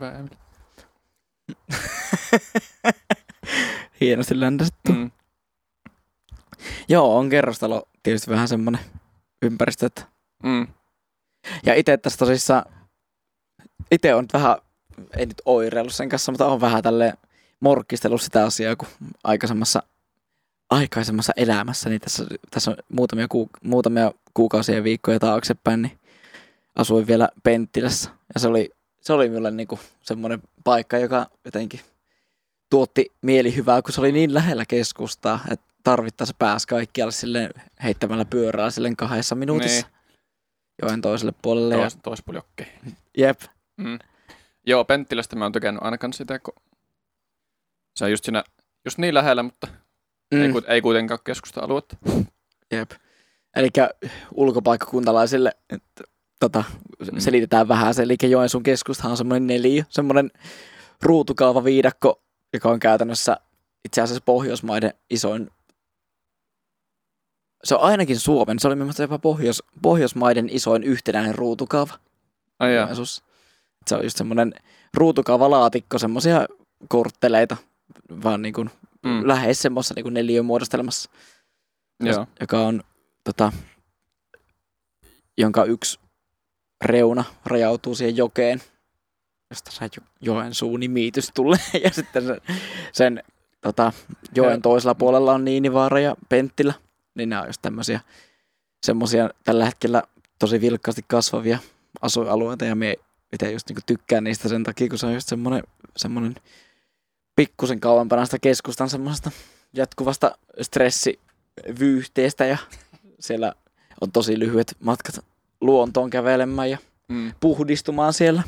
[0.00, 0.36] Emily.
[4.00, 4.92] Hienosti ländästetty.
[4.92, 5.10] Mm.
[6.88, 8.80] Joo, on kerrostalo tietysti vähän semmoinen
[9.42, 9.86] ympäristö.
[9.86, 10.02] Että...
[10.42, 10.66] Mm.
[11.66, 12.64] Ja itse tässä tosissaan,
[13.90, 14.56] itse on vähän,
[15.16, 17.14] ei nyt oireillut sen kanssa, mutta on vähän tälle
[17.60, 18.88] morkkistellut sitä asiaa, kun
[19.24, 19.82] aikaisemmassa,
[20.70, 25.98] aikaisemmassa elämässä, niin tässä, tässä on muutamia, kuu, muutamia kuukausia ja viikkoja taaksepäin, niin
[26.76, 28.10] asuin vielä Penttilässä.
[28.34, 28.70] Ja se oli,
[29.04, 31.80] se oli minulle niinku semmoinen paikka, joka jotenkin
[32.70, 37.50] tuotti mielihyvää, kun se oli niin lähellä keskustaa, että tarvittaessa pääsi kaikkialle silleen
[37.82, 39.86] heittämällä pyörää silleen kahdessa minuutissa.
[39.86, 39.94] Niin.
[40.82, 41.74] Joen toiselle puolelle.
[41.74, 42.40] Ja, Tois, toispuoli
[43.16, 43.40] jep,
[43.76, 43.98] Mm.
[44.66, 46.54] Joo, Penttilästä mä oon tykännyt ainakaan sitä, kun
[47.96, 48.44] se on just siinä,
[48.84, 49.66] just niin lähellä, mutta
[50.34, 50.42] mm.
[50.42, 51.96] ei, ei kuitenkaan keskusta-aluetta.
[52.72, 52.90] jep.
[53.56, 53.68] Eli
[54.34, 56.04] ulkopaikkakuntalaisille että,
[56.50, 56.64] tota,
[57.12, 57.18] Mm.
[57.20, 60.30] selitetään vähän se, eli Joensuun keskustahan on semmoinen neliö, semmoinen
[61.02, 62.22] ruutukaava viidakko,
[62.52, 63.36] joka on käytännössä
[63.84, 65.50] itse asiassa Pohjoismaiden isoin
[67.64, 71.98] se on ainakin Suomen, se oli mielestäni jopa Pohjois, Pohjoismaiden isoin yhtenäinen ruutukaava.
[72.58, 72.88] Ai jaa.
[73.86, 74.54] Se on just semmoinen
[74.94, 76.46] ruutukaavalaatikko, semmoisia
[76.88, 77.56] kortteleita,
[78.24, 78.70] vaan niin kuin
[79.02, 79.28] Mm.
[79.28, 81.10] lähes semmoisessa niin neliön muodostelmassa,
[82.00, 82.26] Joo.
[82.40, 82.82] joka on,
[83.24, 83.52] tota,
[85.38, 85.98] jonka yksi
[86.84, 88.62] reuna rajautuu siihen jokeen,
[89.50, 91.58] josta sai jo, Joensuun nimitys tulee.
[91.84, 92.40] Ja sitten sen,
[92.92, 93.22] sen
[93.60, 93.92] tota,
[94.34, 96.74] joen toisella puolella on Niinivaara ja Penttilä.
[97.14, 98.00] Niin nämä on just tämmöisiä
[98.86, 100.02] semmoisia tällä hetkellä
[100.38, 101.58] tosi vilkkaasti kasvavia
[102.02, 102.64] asuinalueita.
[102.64, 102.96] Ja me
[103.32, 105.62] itse just niinku tykkään niistä sen takia, kun se on just semmoinen,
[105.96, 106.34] semmoinen
[107.36, 109.30] pikkusen kauempana sitä keskustan semmoisesta
[109.72, 112.56] jatkuvasta stressivyyhteestä ja
[113.20, 113.52] siellä
[114.00, 115.24] on tosi lyhyet matkat
[115.66, 117.32] luontoon kävelemään ja Mm.
[117.40, 118.42] puhdistumaan siellä.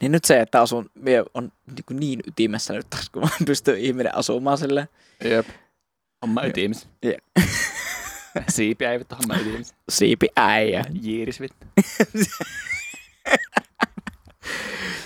[0.00, 3.78] Niin nyt se, että asun, mie on niin, kuin niin ytimessä nyt taas, kun pystyy
[3.78, 4.88] ihminen asumaan silleen.
[5.24, 5.46] Jep.
[6.22, 6.88] Homma ytimis.
[7.02, 7.18] Jep.
[8.48, 9.74] Siipi vittu, homma ytimis.
[9.88, 10.84] Siipi äijä.
[11.02, 11.66] Jiiris vittu.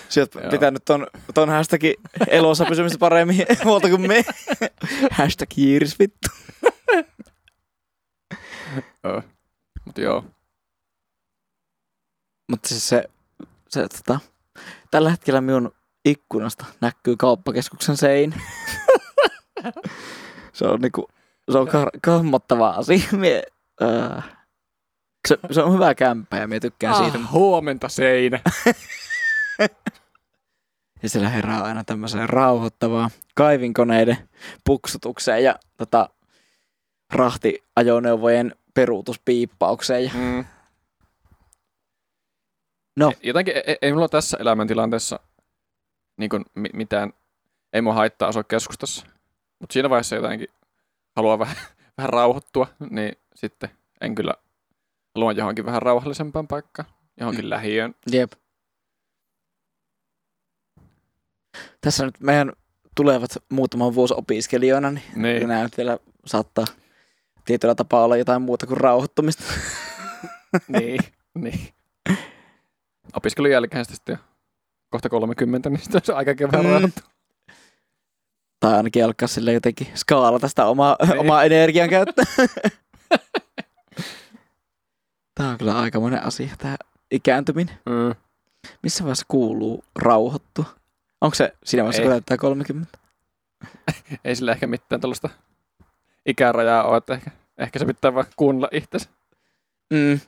[0.08, 0.50] Sieltä Joo.
[0.50, 1.94] pitänyt ton, ton hashtagin
[2.28, 4.24] elossa pysymistä paremmin huolta kuin me.
[5.10, 6.28] Hashtag jiiris vittu.
[9.04, 9.22] Joo.
[9.90, 10.24] Mut joo.
[12.50, 13.04] Mutta siis se,
[13.68, 14.20] se tota,
[14.90, 15.72] tällä hetkellä minun
[16.04, 18.34] ikkunasta näkyy kauppakeskuksen sein.
[20.52, 21.08] se on niinku,
[21.52, 23.02] se on kar- kammottava asia.
[23.16, 23.42] Mie,
[23.82, 24.24] äh,
[25.28, 27.18] se, se, on hyvä kämppä ja minä tykkään siitä.
[27.18, 28.40] Ah, huomenta seinä.
[31.02, 34.28] Ja siellä herää aina tämmöiseen rauhoittavaan kaivinkoneiden
[34.64, 36.08] puksutukseen ja tota,
[37.12, 40.04] rahtiajoneuvojen peruutuspiippaukseen.
[40.04, 40.44] Ja, Mm.
[42.96, 43.12] No.
[43.22, 45.20] Jotenkin ei, ei mulla tässä elämäntilanteessa
[46.16, 47.12] niin kuin, mi- mitään,
[47.72, 49.06] ei mua haittaa asua keskustassa.
[49.58, 50.48] Mutta siinä vaiheessa jotenkin
[51.16, 51.56] haluaa vähän,
[51.98, 53.70] vähän rauhoittua, niin sitten
[54.00, 54.34] en kyllä
[55.14, 56.88] haluan johonkin vähän rauhallisempaan paikkaan,
[57.20, 57.50] johonkin Mm.
[57.50, 57.94] lähiöön.
[58.12, 58.32] jep.
[61.80, 62.52] Tässä nyt meidän
[62.96, 65.48] tulevat muutaman vuosi opiskelijoina, niin Niin.
[65.48, 66.64] nämä nyt vielä saattaa
[67.50, 69.44] tietyllä tapaa olla jotain muuta kuin rauhoittumista.
[70.68, 71.00] niin,
[71.34, 71.68] niin.
[73.16, 74.18] Opiskelun jälkeen sitten
[74.90, 76.70] kohta 30, niin sitten on aika kevään Mm.
[76.70, 77.10] rauhoittua.
[78.60, 81.18] Tai ainakin alkaa sille jotenkin skaalata sitä omaa, Niin.
[81.18, 82.24] omaa energian käyttöä.
[85.34, 86.76] Tämä on kyllä aikamoinen asia, tämä
[87.10, 87.78] ikääntyminen.
[87.86, 88.14] Mm.
[88.82, 90.64] Missä vaiheessa kuuluu rauhoittua?
[91.20, 92.98] Onko se siinä vaiheessa, kun täyttää 30?
[94.24, 95.28] Ei sillä ehkä mitään tällaista
[96.26, 97.30] ikärajaa ole, että ehkä,
[97.60, 99.08] ehkä se pitää vaan kuunnella itsensä.
[99.92, 100.20] Mm.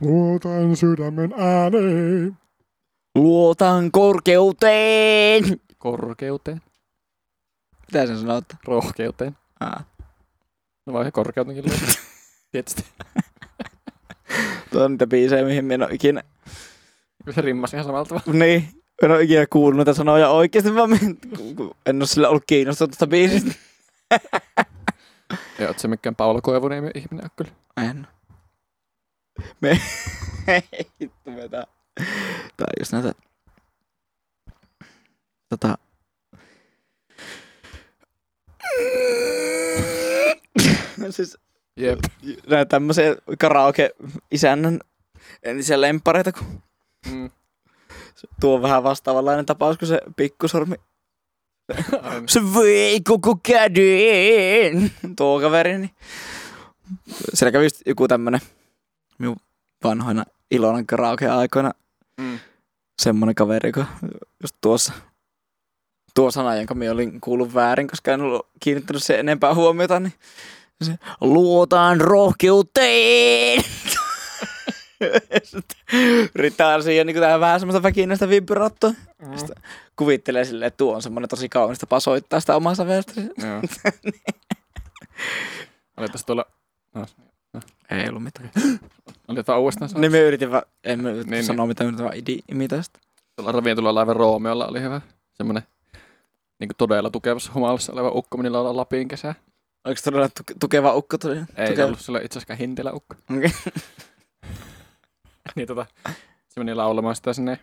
[0.00, 2.36] Luotan sydämen ääneen.
[3.14, 5.44] Luotan korkeuteen.
[5.78, 6.62] Korkeuteen.
[7.86, 8.38] Mitä sen sanoo?
[8.38, 9.36] että- Rohkeuteen.
[9.60, 9.84] Aa,
[10.86, 11.64] No vai korkeutenkin.
[12.52, 12.84] Tietysti.
[14.70, 16.22] tuo on niitä biisejä, mihin minä en ole ikinä,
[17.24, 18.38] Kyllä se rimmasi ihan samalta vaan.
[18.38, 18.68] niin,
[19.02, 20.90] en ole ikinä kuullut niitä sanoja oikeasti, vaan
[21.86, 23.52] en ole sillä ollut kiinnostunut tuosta biisistä.
[25.58, 27.50] Ei oot se mikään Paula Koivuniemi ihminen ole kyllä.
[27.90, 28.06] En.
[29.60, 29.80] Me...
[31.00, 31.64] Hitto me tää.
[32.56, 33.12] Tää on just näitä...
[35.48, 35.78] Tota...
[41.10, 41.38] siis
[41.76, 41.98] Jep.
[42.50, 44.80] näitä tämmöisiä karaoke-isännän
[45.42, 46.62] entisiä lempareita, kun
[47.06, 47.30] Mm.
[48.40, 50.76] tuo on vähän vastaavanlainen tapaus kuin se pikkusormi.
[52.28, 54.90] Se vei koko käden.
[55.16, 55.90] Tuo kaveri, niin.
[57.34, 58.40] Siellä kävi just joku tämmönen
[59.18, 59.36] minun
[59.84, 61.72] vanhoina Ilonan karaoke-aikoina
[62.20, 62.38] Mm.
[63.02, 63.86] semmonen kaveri, joka
[64.42, 64.92] just tuossa
[66.14, 70.12] tuo sana, jonka minä olin kuullut väärin, koska en ollut kiinnittänyt se enempää huomiota, niin
[70.84, 73.64] se, luotaan rohkeuteen.
[76.38, 78.90] Yrittää siihen niin tähän vähän semmoista väkinäistä vibraattoa.
[78.90, 79.30] Mm.
[79.96, 83.12] Kuvittelee silleen, että tuo on semmoinen tosi kaunista tapa soittaa sitä omaa säveltä.
[83.20, 83.62] Joo.
[85.96, 86.44] Oli tässä tuolla,
[87.90, 88.50] Ei ollut mitään.
[89.28, 90.00] oli jotain uudestaan sanoa.
[90.00, 92.98] Niin me yritin vaan, en mä Niin, niin, sanoa mitään, yritin vaan idi- imitä sitä.
[93.36, 95.00] Tuolla ravintolalla laivan Roomeolla oli hyvä
[95.34, 95.62] semmonen
[96.60, 99.34] niin todella tukevassa humalassa oleva ukko meni laulaa Lapin kesää.
[99.84, 101.36] Oliko todella tuke- tukeva ukko tuli?
[101.56, 101.86] Ei tukeva.
[101.86, 103.14] ollut sillä itse asiassa hintilä ukko.
[103.36, 103.50] Okei.
[105.56, 105.86] niin tota,
[106.48, 107.58] se meni laulamaan sitä sinne.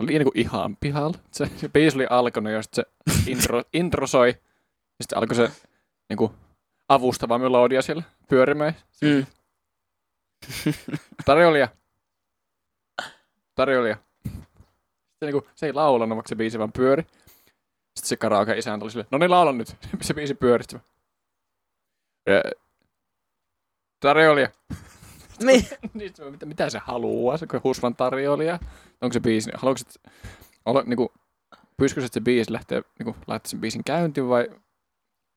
[0.00, 1.18] Oli niinku ihan pihalla.
[1.30, 4.28] Se, se biisi oli alkanut ja sitten se intro, intro soi.
[4.28, 5.50] Ja sitten alkoi se
[6.08, 6.34] niinku
[6.88, 8.76] avustava melodia siellä pyörimään.
[9.02, 9.26] Mm.
[11.24, 11.68] Tarjoilija.
[13.54, 13.96] Tarjoilija.
[15.18, 17.02] Se, niinku, se ei laulanut, vaikka se biisi vaan pyöri.
[17.96, 19.76] Sitten se karaoke isäntä oli silleen, no niin laula nyt.
[20.02, 20.64] Se biisi pyöri.
[20.64, 20.80] Sitten
[22.28, 22.42] mä, "Ää,
[24.00, 24.48] Tarjoilija.
[25.42, 25.66] Niin.
[25.94, 28.58] niin, mitä, mitä se haluaa, se husvan tarjoilija?
[29.00, 30.00] Onko se biisi, haluatko se,
[30.64, 31.12] olla, niinku,
[31.76, 34.48] pyysikö se, että se biisi lähtee, niinku, laittaa sen biisin käyntiin vai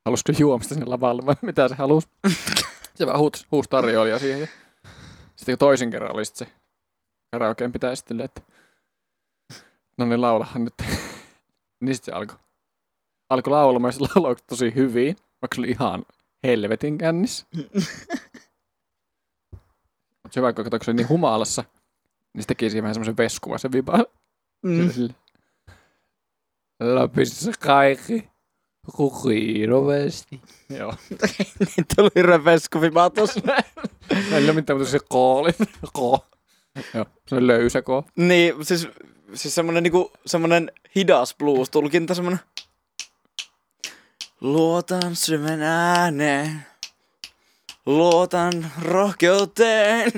[0.05, 2.07] halusiko se juomista sinne lavalle vai mitä se halusi?
[2.95, 4.41] se vaan huusi, huusi tarjoilija siihen.
[4.41, 4.47] Ja
[5.35, 6.47] sitten kun toisen kerran oli sit se
[7.31, 8.41] karaokeen pitää sitten, että
[9.97, 10.73] no niin laulahan nyt.
[11.83, 12.37] niin sitten se alkoi
[13.29, 16.05] alkoi laulamaan ja se lauloi tosi hyvin, vaikka se oli ihan
[16.43, 17.47] helvetin kännissä.
[20.27, 21.63] Mutta se vaikka kato, kun se oli niin humalassa,
[22.33, 24.05] niin se teki siihen vähän semmoisen veskuvaisen vipaan.
[24.63, 24.89] Mm.
[24.89, 25.13] Sille-
[26.79, 28.29] Lapissa kaikki
[28.95, 30.41] kukiinovesti.
[30.69, 30.93] Joo.
[31.59, 33.39] niin tuli hirveän veskuvimaa tossa.
[34.33, 35.51] Ei ole mitään, mutta se kooli.
[35.93, 36.25] Ko.
[36.93, 38.03] Joo, se on löysä ko.
[38.15, 38.87] niin, siis,
[39.33, 42.39] siis semmonen niinku, semmonen hidas blues-tulkinta, semmonen.
[44.41, 46.65] Luotan syvän ääneen.
[47.87, 50.11] Luotan rohkeuteen.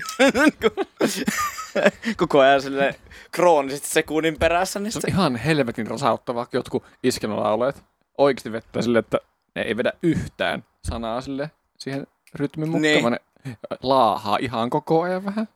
[2.17, 2.95] Koko ajan silleen
[3.31, 4.79] kroonisesti sekunnin perässä.
[4.79, 7.83] Niin Se on ihan helvetin rasauttavaa, jotkut iskelmälaulajat
[8.17, 9.17] oikeasti vettää silleen, että
[9.55, 13.03] ne ei vedä yhtään sanaa sille siihen rytmin mukaan, Niin.
[13.03, 15.47] vaan ne laahaa ihan koko ajan vähän.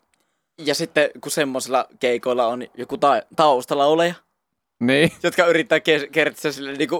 [0.57, 4.14] ja sitten kun semmosilla keikoilla on joku ta- taustalauleja,
[4.86, 5.12] Niin.
[5.24, 7.00] jotka yrittää ke- kertsiä sille niinku,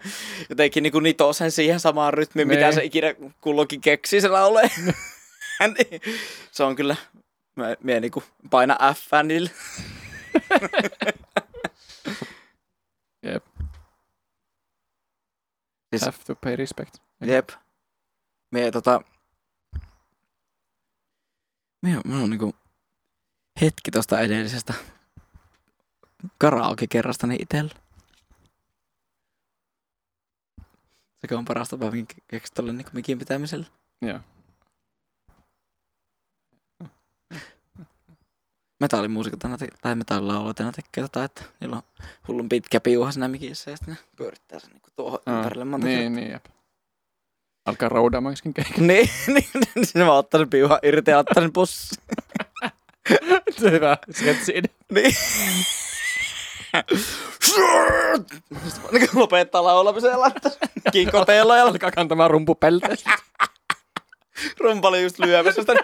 [0.50, 2.74] jotenkin niinku nitoo sen siihen samaan rytmiin, mitä Niin.
[2.74, 4.70] se ikinä kulloinkin keksii se laulee.
[5.78, 6.00] niin,
[6.52, 6.96] se on kyllä,
[7.56, 9.50] mä, mä niinku paina F niille.
[13.22, 13.44] Jep.
[15.90, 16.94] Siis- Have to pay respect.
[17.20, 17.48] Jep.
[18.50, 19.00] Me tota...
[21.82, 22.54] Me on, me on niinku
[23.60, 24.74] hetki tosta edellisestä
[26.38, 27.70] karaoke-kerrastani itellä.
[31.20, 33.66] Sekä on paras tapa, minkä keksit tolle niinku mikin pitämisellä.
[34.02, 34.20] Joo.
[38.80, 41.82] Metallimuusikot aina te- tai metallilaulajat aina tekee tota, että niillä on
[42.28, 45.86] hullun pitkä piuha siinä mikissä ja sitten ne pyörittää sen niinku tuohon Aa, ympärille monta
[45.86, 46.44] Niin, niin, jep.
[47.66, 48.74] Alkaa roudaamankin keikan.
[48.86, 52.02] niin, niin, niin, niin mä ottan sen piuhan irti ja ottan sen pussiin.
[53.60, 54.52] Se hyvä sketsi.
[54.92, 55.16] Niin.
[58.92, 60.52] Niin lopettaa laittaa
[60.92, 63.10] kinkoteella ja Alkaa kantamaan rumpupelteistä.
[64.60, 65.74] rumpali just lyömässä sitä.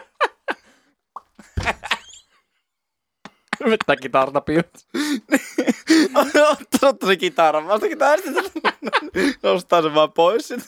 [3.65, 4.67] Vetää kitarta piut.
[6.15, 8.31] Ottanut se kitaran vasta kitarasta.
[9.43, 10.61] Nostaa sen vaan pois sit.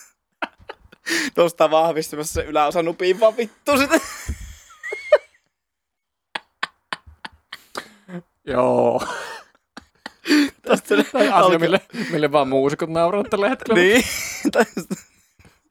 [1.37, 4.01] Nostaa vahvistamassa se yläosa nupiin vaan vittu sitä.
[8.45, 9.03] Joo.
[10.77, 13.81] Tästä asia, mille, mille vaan muusikot nauraa tällä hetkellä.
[13.81, 14.05] Niin.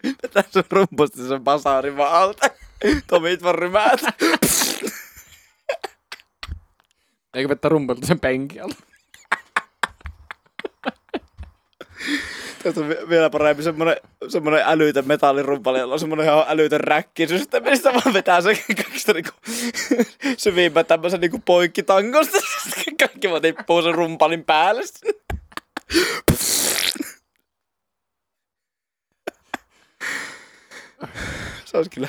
[0.24, 2.48] Vetää se rumpusti sen basaarin vaan alta.
[3.08, 4.00] Tomit vaan rymäät.
[7.34, 8.62] Eikö vettä rumpelta sen penkin
[12.64, 13.96] Tästä on vi- vielä parempi semmonen,
[14.28, 19.32] semmonen älytön metallirumpali, jolla on semmonen ihan älytön räkkisysteemi, mistä vaan vetää se kaikista niinku
[20.38, 22.38] syvimpää tämmösen niinku poikkitangosta.
[22.64, 24.82] Sitten Kaikki vaan tippuu sen rumpalin päälle.
[31.66, 32.08] Se olisi kyllä,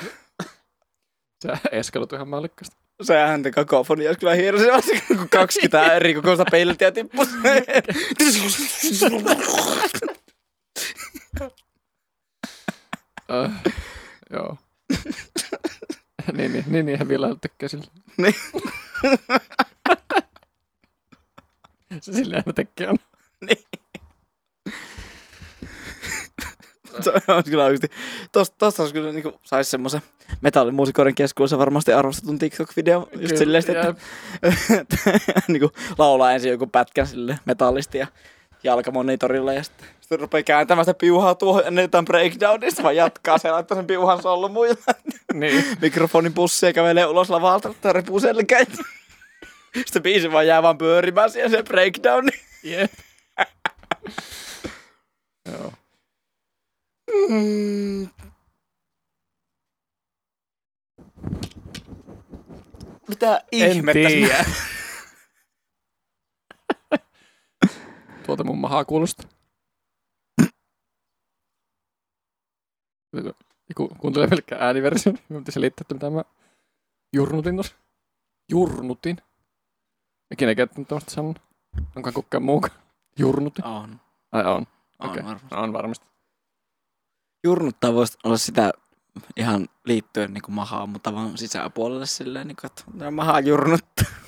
[1.40, 2.76] Se eskaloitu ihan mallikkaasti.
[3.02, 4.58] se ääntä kakofonia olisi kyllä.
[4.58, 7.26] Se olisi kun 20 eri kokoista peltiä tippuu.
[13.30, 13.74] Äh,
[14.32, 14.56] joo.
[16.32, 17.84] niin, niin, niin, niin, vielä tekee sillä.
[18.16, 18.34] Niin.
[22.00, 22.98] se sillä aina tekee on.
[27.00, 27.88] Se olisi kyllä oikeasti.
[28.32, 30.02] Tosta, tosta olisi kyllä niinku, sais semmoisen
[30.40, 33.08] metallimuusikoiden keskuudessa varmasti arvostetun TikTok-video.
[33.20, 33.94] Just silleen, että,
[34.78, 38.06] että niinku, laulaa ensin joku pätkän sille metallisti ja
[38.64, 43.76] jalkamonitorilla ja sitten, sitten rupeaa kääntämään sitä piuhaa tuohon ennen breakdownista, vaan jatkaa se laittaa
[43.76, 44.74] sen piuhan solmuun ja
[45.34, 45.64] Niin.
[45.80, 48.66] mikrofonin pussi ja kävelee ulos lavalta, ottaa repuu selkään.
[49.86, 52.30] Sitten biisi vaan jää vaan pyörimään siihen se breakdowni.
[52.62, 52.92] Jep.
[55.52, 55.72] Joo.
[57.28, 58.08] Mm.
[63.08, 64.44] Mitä En ihmettä sinä- tiedä.
[68.26, 69.28] Tuota mun mahaa kuulostaa.
[73.68, 76.24] Joku kuuntelee pelkkää ääniversio, niin pitäisi selittää, että mitä mä
[77.12, 77.74] jurnutin tossa.
[78.50, 79.16] Jurnutin.
[80.30, 81.34] Ikinä käyttänyt tämmöistä sanaa.
[81.96, 82.74] Onko kukaan muukaan?
[83.18, 83.64] Jurnutin.
[83.64, 84.00] On.
[84.32, 84.66] Ai on.
[84.98, 85.22] On Okei.
[85.24, 85.54] varmasti.
[85.54, 86.06] On varmasti.
[87.44, 88.72] Jurnuttaa voisi olla sitä
[89.36, 94.04] ihan liittyen niin kuin mahaan, mutta vaan sisäpuolelle silleen, niin kuin, että mahaa jurnuttaa.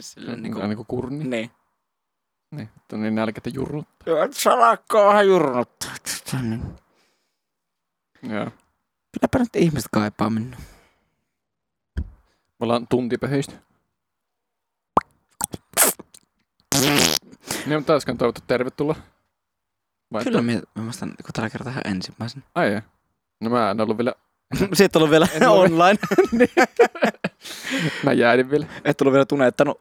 [0.00, 1.24] Silleen, niin Niin, kuin, niin kuin kurni.
[1.24, 1.50] niin.
[2.50, 3.88] Niin, että on niin nälkä, että jurnut.
[4.30, 5.90] Salakko vähän jurnuttaa.
[6.42, 6.62] Niin.
[8.32, 8.50] Joo.
[9.12, 10.58] Kylläpä nyt ihmiset kaipaa minua.
[11.98, 13.52] Me ollaan tuntipöhöistä.
[17.66, 18.96] Niin, mutta äsken toivottu tervetuloa.
[20.12, 22.44] Vai Kyllä minä muistan, kun tällä kertaa ihan ensimmäisen.
[22.54, 22.80] Ai ei.
[23.40, 24.14] No mä en ollut vielä,
[24.72, 25.98] Sitten ollut vielä En online.
[28.04, 28.66] mä jäädin vielä.
[28.84, 29.80] Et ollut vielä tuneettanut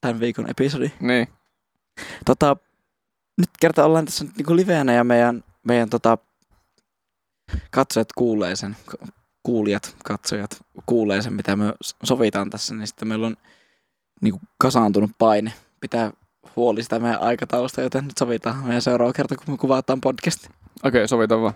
[0.00, 0.90] tämän viikon episodi.
[1.00, 1.28] Niin.
[2.24, 2.56] Tota,
[3.38, 6.18] nyt kerta ollaan tässä nyt niinku liveänä ja meidän, meidän tota,
[7.70, 9.06] katsojat kuulee sen, ku-
[9.42, 13.36] kuulijat, katsojat kuulee sen, mitä me sovitaan tässä, niin sitten meillä on
[14.20, 15.52] niinku kasaantunut paine.
[15.80, 16.10] Pitää
[16.56, 20.48] huoli sitä meidän aikataulusta, joten nyt sovitaan meidän seuraava kerta, kun me kuvataan podcasti.
[20.48, 21.54] Okei, okay, sovitaan vaan.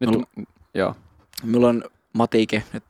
[0.00, 0.94] Nyt Mulla- on, joo.
[1.42, 2.84] Mulla on matike nyt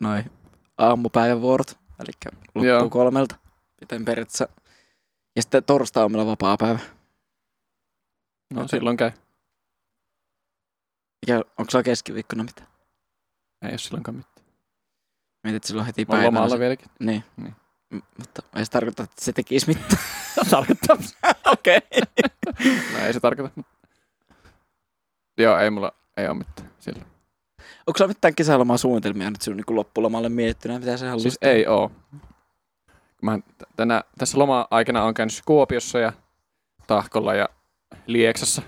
[0.00, 0.30] noin
[0.78, 2.90] aamupäivävuorot, eli loppuu Joo.
[2.90, 3.36] kolmelta.
[3.80, 4.48] Miten periaatteessa.
[5.36, 6.78] Ja sitten torstai on meillä vapaa päivä.
[8.54, 8.68] No Okei.
[8.78, 9.10] silloin käy.
[11.26, 12.68] Mikä, onko sulla keskiviikkona mitään?
[13.62, 14.34] Ei ole silloinkaan mitään.
[15.44, 16.26] Mietit, silloin heti Mä oon päivällä.
[16.38, 16.88] lomalla se- vieläkin.
[17.00, 17.24] Niin.
[17.36, 17.54] Niin.
[17.90, 20.02] M- mutta ei se tarkoita, että se tekisi mitään.
[20.50, 20.96] Tarkoittaa.
[21.52, 21.80] Okei.
[22.92, 23.52] no ei se tarkoita.
[23.56, 23.72] mutta-
[25.38, 27.06] Joo, ei mulla, ei oo mitään silloin.
[27.86, 31.22] Onko sulla mitään kesälomaa suunnitelmia nyt sun niin loppulomalle miettinyt, mitä sä haluaisit?
[31.32, 31.90] Siis ei oo.
[33.22, 33.38] Mä
[33.76, 36.12] tänä, tässä loma-aikana on käynyt Kuopiossa ja
[36.86, 37.48] Tahkolla ja
[38.06, 38.62] Lieksassa.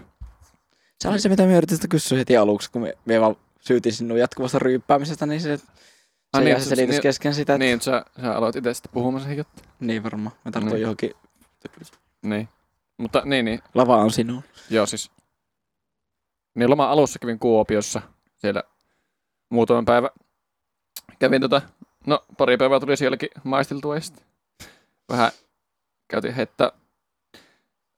[1.00, 3.92] Se oli se, mitä me yritin sitä kysyä heti aluksi, kun me, me vaan syytin
[3.92, 5.64] sinua jatkuvasta ryyppäämisestä, niin se, se
[6.32, 7.54] Ah, niin, se niin- kesken sitä.
[7.54, 9.62] Että, Niin, sä, sä aloit itse sitten puhumaan sen juttu.
[9.80, 10.36] niin varmaan.
[10.44, 10.80] Mä tartun Niin.
[10.82, 11.10] johonkin.
[12.22, 12.48] Niin.
[12.98, 13.60] Mutta niin, niin.
[13.74, 14.42] Lava on sinun.
[14.70, 15.10] Joo, siis.
[16.54, 18.02] Niin loma alussa kävin Kuopiossa.
[18.36, 18.62] Siellä
[19.50, 20.10] muutaman päivä
[21.18, 21.62] kävin tota,
[22.06, 24.24] no pari päivää tuli sielläkin maisteltua ja sitten
[25.08, 25.30] vähän
[26.08, 26.72] käytiin heittää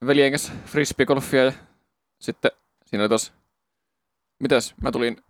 [0.07, 1.53] veljen kanssa frisbeegolfia ja
[2.21, 2.51] sitten
[2.87, 3.33] siinä oli tos,
[4.43, 5.25] mitäs, mä tulin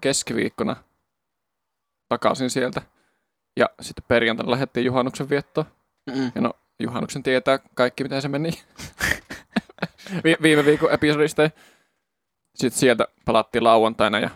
[0.00, 0.76] keskiviikkona
[2.08, 2.82] takaisin sieltä
[3.56, 5.66] ja sitten perjantaina lähdettiin juhannuksen viettoon.
[6.14, 6.32] Mm.
[6.34, 8.50] Ja no, juhannuksen tietää kaikki, miten se meni.
[10.24, 11.50] Vi- viime viikon episodista.
[12.54, 14.30] Sitten sieltä palattiin lauantaina ja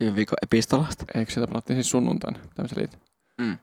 [0.00, 1.04] Viime viikon epistolasta.
[1.14, 3.00] eikö sieltä palattiin siis sunnuntaina, tämmöisen liitin.
[3.40, 3.58] Mm.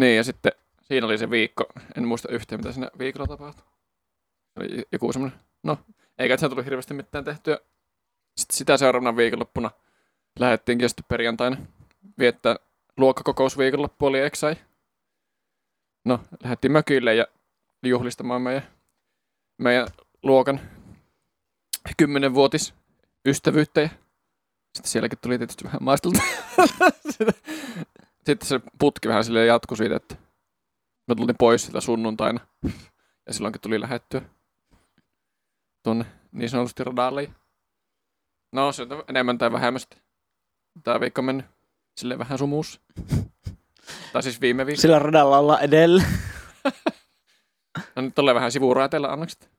[0.00, 0.52] Niin ja sitten
[0.88, 1.66] siinä oli se viikko,
[1.96, 3.64] en muista yhtään mitä siinä viikolla tapahtui.
[4.56, 5.78] Oli joku semmoinen, no
[6.18, 7.58] eikä se tullut hirveästi mitään tehtyä.
[8.36, 9.70] Sitten sitä seuraavana viikonloppuna
[10.38, 11.56] lähdettiinkin sitten perjantaina
[12.18, 12.56] viettää
[12.96, 14.56] luokkakokous viikonloppu oli eksai.
[16.04, 17.26] No, lähdettiin mökille ja
[17.82, 18.62] juhlistamaan meidän,
[19.58, 19.88] meidän
[20.22, 20.60] luokan
[21.96, 22.74] kymmenenvuotis
[23.26, 23.88] ystävyyttä ja
[24.74, 26.22] sitten sielläkin tuli tietysti vähän maistelta.
[27.10, 30.16] Sitten- se putki vähän silleen jatkui siitä, että
[31.08, 32.40] me tultiin pois sitä sunnuntaina.
[33.26, 34.22] Ja silloinkin tuli lähettyä
[35.82, 37.30] tuonne niin sanotusti radalle.
[38.52, 39.98] No se on enemmän tai vähemmän sitten.
[40.84, 41.46] Tää viikko mennyt
[41.96, 42.80] silleen vähän sumuus.
[44.12, 44.80] tai siis viime viikko.
[44.80, 46.02] Sillä radalla ollaan edellä.
[47.96, 49.50] No nyt tulee vähän sivuraiteilla annokset.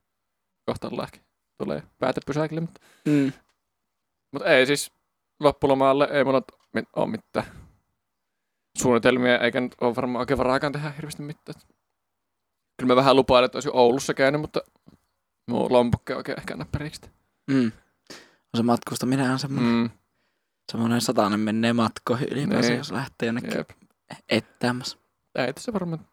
[0.66, 1.22] Kohta ollaankin.
[1.58, 3.32] Tulee päätepysäkille, mutta, Mm.
[4.32, 4.92] mutta ei siis
[5.40, 6.42] loppulomaalle ei mulla
[6.96, 7.46] ole mitään
[8.82, 11.62] suunnitelmia, eikä nyt ole varmaan oikein varaakaan tehdä hirveästi mitään.
[12.78, 14.62] Kyllä mä vähän lupailen, että olisin Oulussa käynyt, mutta
[15.50, 17.02] mun lompakki ei oikein ehkä periksi.
[17.52, 17.72] Mm.
[18.54, 19.78] On se matkustaminen on semmoinen, mm.
[19.80, 19.90] Mm,
[20.72, 22.78] semmoinen satainen menee matkoihin ylipäänsä, Niin.
[22.78, 23.70] jos lähtee jonnekin jep.
[24.30, 24.98] ettämässä.
[25.36, 26.08] Ei tässä varmaan,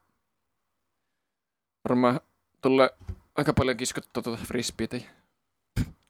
[1.89, 2.21] varmaan
[2.63, 2.91] tulee
[3.37, 4.97] aika paljon kiskottua tuota frisbeetä.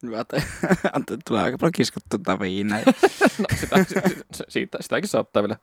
[0.03, 0.37] Hyvä, että
[1.27, 2.79] tulee aika paljon kiskottua tätä viinaa.
[3.39, 4.01] No, sitä, sitä,
[4.49, 5.57] siitä, sitäkin saattaa vielä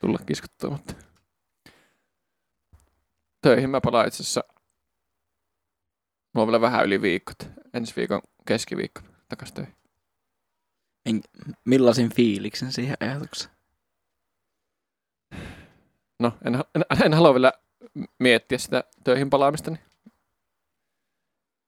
[0.00, 0.94] tulla kiskottua, mutta
[3.42, 4.44] töihin mä palaan itse asiassa.
[6.34, 9.74] Mulla on vielä vähän yli viikko, että ensi viikon keskiviikko takas töihin.
[11.64, 13.54] Millaisin fiiliksen siihen ajatukseen?
[16.18, 17.52] No, en, en, en halua vielä
[18.18, 19.80] miettiä sitä töihin palaamista, niin,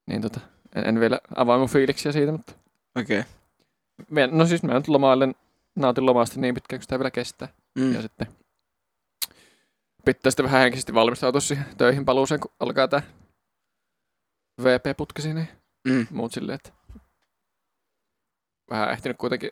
[0.06, 0.40] niin tota,
[0.74, 2.52] En, en vielä avaa mun fiiliksiä siitä, mutta...
[2.96, 3.20] Okei.
[3.20, 3.32] Okay.
[4.10, 5.34] Me, no siis mä nyt lomailen,
[5.76, 7.48] nautin lomasta niin pitkään, kun sitä vielä kestää.
[7.78, 7.94] Mm.
[7.94, 8.26] Ja sitten
[10.04, 13.02] pitää sitten vähän henkisesti valmistautua siihen töihin paluuseen, kun alkaa tää
[14.62, 15.44] VP-putki ja
[15.88, 16.06] Mm.
[16.10, 16.72] muut silleen, että
[18.70, 19.50] vähän ehtinyt kuitenkin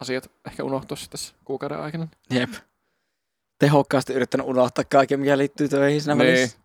[0.00, 2.08] asiat ehkä unohtua sitten tässä kuukauden aikana.
[2.30, 2.50] Jep.
[3.58, 6.32] Tehokkaasti yrittänyt unohtaa kaiken, mikä liittyy töihin siinä Niin.
[6.34, 6.58] välissä.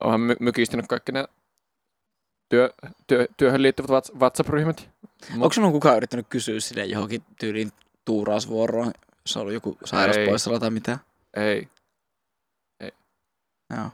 [0.00, 1.24] Onhan my- mykistynyt kaikki ne
[2.48, 2.70] työ,
[3.06, 4.88] työ, työhön liittyvät whats- WhatsApp-ryhmät.
[5.30, 7.72] Mut- Onko sinun kukaan yrittänyt kysyä sille johonkin tyyliin
[8.04, 8.92] tuurausvuoroon,
[9.24, 10.98] jos on ollut joku sairauspoissaolo tai mitä?
[11.36, 11.68] Ei.
[13.76, 13.90] Joo.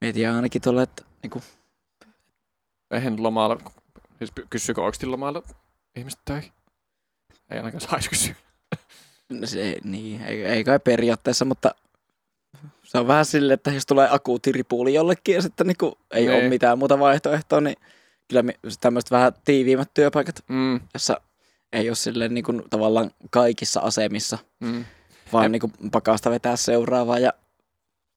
[0.00, 1.42] Mietin ainakin tuolla, että niinku,
[2.90, 3.58] Eihän lomalla,
[4.18, 5.42] siis kysyykö oikeasti lomalla
[5.96, 6.52] ihmiset töihin?
[7.50, 8.34] Ei ainakaan saisi kysyä.
[9.32, 11.74] no se, ei- niin, ei, ei kai periaatteessa, mutta
[12.82, 16.36] se on vähän silleen, että jos tulee akuutti ripuuli jollekin ja sitten niinku ei Niin.
[16.40, 17.76] ole mitään muuta vaihtoehtoa, niin
[18.28, 18.42] kyllä
[18.80, 21.20] tämmöiset vähän tiiviimmät työpaikat, Mm, jossa
[21.72, 24.84] ei ole silleen niinku tavallaan kaikissa asemissa, mm.
[25.32, 25.50] vaan Jep.
[25.52, 27.32] niinku pakasta vetää seuraavaa ja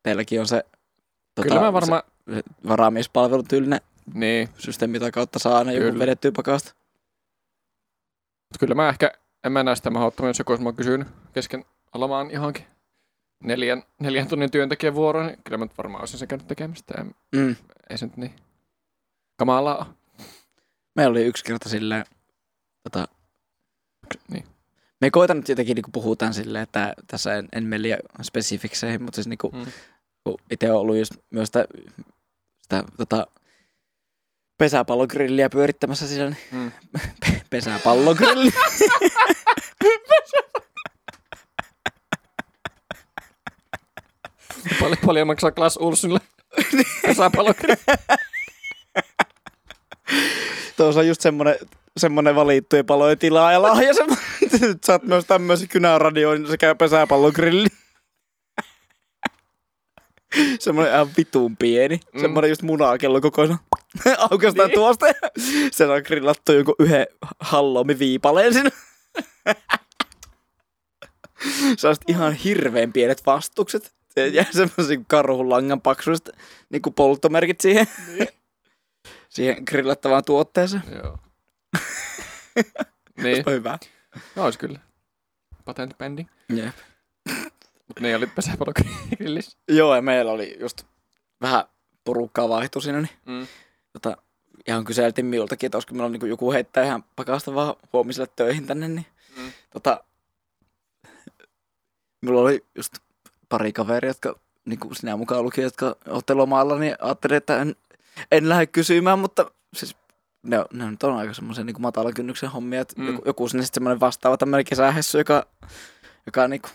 [0.04, 0.64] teilläkin on se,
[1.36, 2.02] tota, Kyllä mä varmaan,
[2.34, 3.82] se, varaamiespalvelutyylinen
[4.14, 6.00] niin, systeemi, mitä kautta saa aina joku Kyllä.
[6.00, 6.74] vedettyä pakasta.
[8.60, 9.12] Kyllä mä ehkä,
[9.44, 12.66] en mä näe sitä mahdottoman, jos joku olisi kysynyt kesken lomaan johonkin
[13.44, 16.94] neljän, neljän tunnin työntekijän vuoroon, niin kyllä mä nyt varmaan olisin sen käynyt tekemistä.
[17.02, 17.56] En, Mm.
[17.90, 18.34] ei se nyt niin
[19.36, 19.94] kamalaa.
[20.96, 22.06] Meillä oli yksi kerta silleen,
[22.84, 23.08] tota,
[24.32, 24.46] Niin.
[25.02, 29.16] me koitan nyt jotenkin niin puhutaan silleen, että tässä en, en mene liian spesifikseihin, mutta
[29.16, 29.66] siis niin kuin, Mm.
[30.24, 31.66] kun itse on ollut just myös sitä,
[32.62, 33.28] sitä tota,
[34.58, 36.72] pesäpallogrilliä pyörittämässä siellä, niin Mm.
[37.22, 38.52] pe- pesäpallogrilli.
[44.80, 46.20] Paljon, paljon maksaa Klaas Ulssonille
[47.02, 47.74] pesäpallokri.
[50.78, 51.56] Tuossa on just semmonen,
[51.98, 53.94] semmonen valittujen palojen tilaaja lahja.
[53.94, 54.24] semmonen-
[54.62, 57.68] Nyt saat myös tämmöisen kynäradioin sekä pesäpallogrilli.
[60.60, 62.00] semmonen ihan vitun pieni.
[62.14, 62.22] Mm.
[62.22, 63.60] Semmonen just munakello kokoisena.
[64.32, 64.76] Aukastaan Niin.
[64.76, 65.14] tuosta ja
[65.72, 67.08] sen on grillattu joku yhden
[67.40, 68.70] halloumi viipaleen sinne.
[71.78, 73.94] Sellaiset ihan hirveän pienet vastukset.
[74.20, 76.30] Se jää semmoisen karhun langan paksuiset
[76.70, 77.88] niin polttomerkit siihen,
[79.30, 80.84] siihen grillattavaan tuotteeseen.
[81.04, 81.18] Joo.
[83.24, 83.78] niin, On hyvä.
[84.36, 84.80] no, olisi kyllä.
[85.66, 86.30] Patent pending.
[86.56, 86.76] Jep.
[87.88, 89.58] Mutta ne oli pesäpallokrillissä.
[89.68, 90.84] Joo, ja meillä oli just
[91.42, 91.64] vähän
[92.04, 93.48] porukkaa vaihtu siinä, niin Mm.
[93.94, 94.18] tota,
[94.68, 98.88] ihan kyseltiin minultakin, että olisiko meillä niinku joku heittää ihan pakasta vaan huomiselle töihin tänne,
[98.88, 99.06] niin
[99.38, 99.52] Mm.
[99.70, 100.04] tota,
[102.26, 102.94] mulla oli just
[103.50, 107.76] pari kaveria, jotka niinku sinä mukaan luki, jotka olette lomalla, niin ajattelin, että en,
[108.32, 109.96] en lähde kysymään, mutta siis
[110.44, 113.08] ne, on- ne nyt on aika semmoisen niin matalan kynnyksen hommia, että Mm.
[113.08, 115.46] joku, joku sinne sitten semmoinen vastaava tämmöinen kesähessu, joka,
[116.26, 116.70] joka niinku,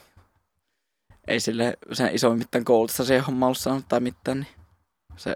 [1.28, 4.48] ei sille sen isommin mitään koulutusta siihen hommaan ollut saanut tai mitään, niin
[5.16, 5.34] se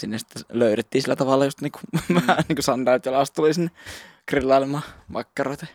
[0.00, 1.78] sinne sitten löydettiin sillä tavalla just niinku,
[2.08, 2.14] mm.
[2.14, 3.70] vähän niinku sandaalit jalasta tuli sinne
[4.28, 5.66] grillailemaan makkaroita.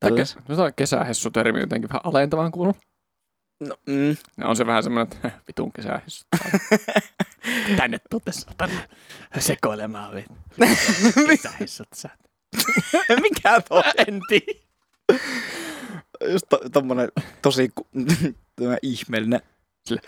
[0.00, 0.26] Tälleen.
[0.48, 2.74] No toi kesähessu-termi jotenkin vähän alentavaan kuuluu.
[3.60, 4.16] No, mm.
[4.36, 6.24] Ja on se vähän semmoinen, että vitun kesähessu.
[7.76, 8.80] Tänne tuutte satana
[9.38, 10.34] sekoilemaan vittu.
[11.28, 12.08] Kesähessut sä.
[13.20, 13.82] Mikä tuo?
[14.06, 14.60] En tiedä.
[16.30, 17.08] Just to, tommonen
[17.42, 17.70] tosi
[18.82, 19.40] ihmeellinen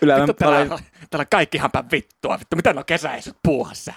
[0.03, 0.81] Ylämän vittu, täällä, paljon-
[1.11, 2.39] täällä on kaikki ihan päin vittua.
[2.39, 3.93] Vittu, mitä no kesähessut puuhassa?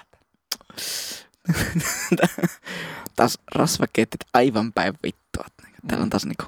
[3.16, 5.45] taas rasvakettit aivan päin vittua.
[5.88, 6.43] Täällä on taas niinku,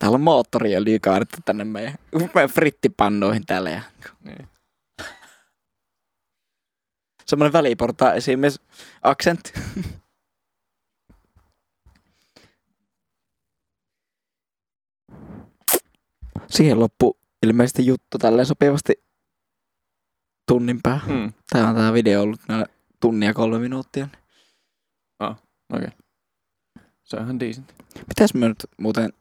[0.00, 1.94] täällä on moottoriöljyä kaadettu tänne meidän,
[2.34, 3.70] meidän frittipannoihin täällä.
[3.70, 3.82] Ja,
[4.24, 4.48] Niin.
[7.26, 8.60] semmoinen väliportaan esimies
[9.02, 9.52] aksentti.
[16.48, 18.92] Siihen loppu ilmeisesti juttu tälleen sopivasti
[20.48, 21.08] tunnin päähän.
[21.10, 21.32] Hmm.
[21.50, 22.66] Tää on tää video ollut näillä
[23.00, 24.08] tunnia kolme minuuttia.
[25.20, 25.36] Okei.
[25.72, 25.90] Okay.
[27.04, 27.74] Se on ihan decent.
[28.08, 29.12] Mitäs me nyt muuten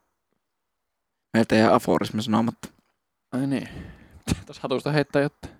[1.33, 2.69] meiltä jää aforismi sanomatta?
[3.31, 3.69] Ai niin.
[4.45, 5.59] Tuossa hatusta heittää jotain.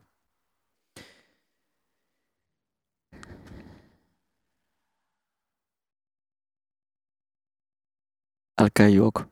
[8.61, 9.23] Älkää juoko.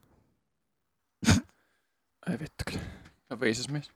[2.29, 2.85] Ei vittu kyllä.
[3.29, 3.91] On viisas mies.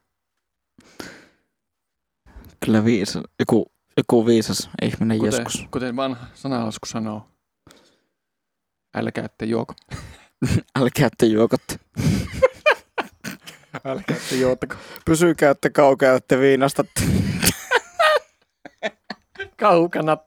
[2.65, 3.65] Kyllä viisas, joku,
[3.97, 5.67] joku viisas ihminen Kuten, joskus.
[5.71, 7.27] kuten vanha sanalasku sanoo.
[8.95, 9.73] Älkää ette juoko.
[10.79, 11.61] Älkää te juokot.
[13.85, 14.75] Älkää ette juottako.
[15.05, 17.01] Pysykää, että kaukaa, että viinastatte.
[19.59, 20.17] kaukana.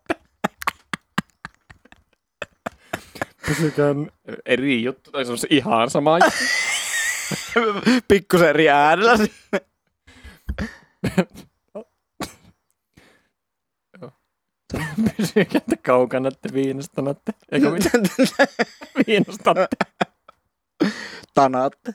[3.47, 3.95] Pysykää
[4.47, 6.45] eri juttu, tai se on se ihan sama juttu.
[8.09, 9.19] Pikkusen eri äänellä.
[15.17, 17.33] Pysykää te kaukana, te viinostanatte.
[17.53, 18.05] Eikö mitään?
[19.07, 19.69] Viinostatte.
[21.35, 21.95] Tanaatte.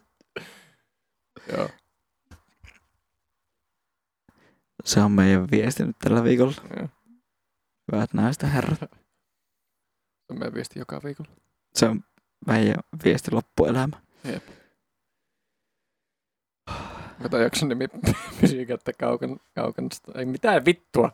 [1.52, 1.70] Joo.
[4.86, 6.54] Se on meidän viesti nyt tällä viikolla.
[6.78, 6.90] Joo.
[7.92, 8.80] Hyvät naiset ja herrat.
[8.80, 8.88] Se
[10.30, 11.32] on meidän viesti joka viikolla.
[11.76, 12.04] Se on
[12.48, 13.98] meidän viesti loppuelämä.
[17.24, 17.88] Kato jakson nimi
[18.42, 19.90] pysykää te kaukana, kaukana.
[20.16, 21.12] Ei mitään vittua.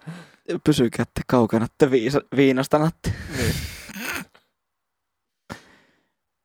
[0.63, 3.13] Pysykää te kaukana, viisa, viinastanatte.
[3.37, 3.55] Niin.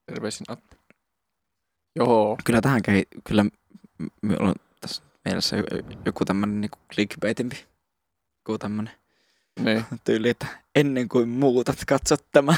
[0.06, 0.76] Terveisin Atte.
[1.96, 2.36] Joo.
[2.44, 5.64] Kyllä tähän käy, kyllä m- minulla on tässä mielessä jo-
[6.04, 7.64] joku tämmönen niinku clickbaitimpi.
[8.38, 8.94] Joku tämmönen
[9.60, 9.84] Niin.
[10.04, 12.54] tyyli, että ennen kuin muutat, katsot tämä.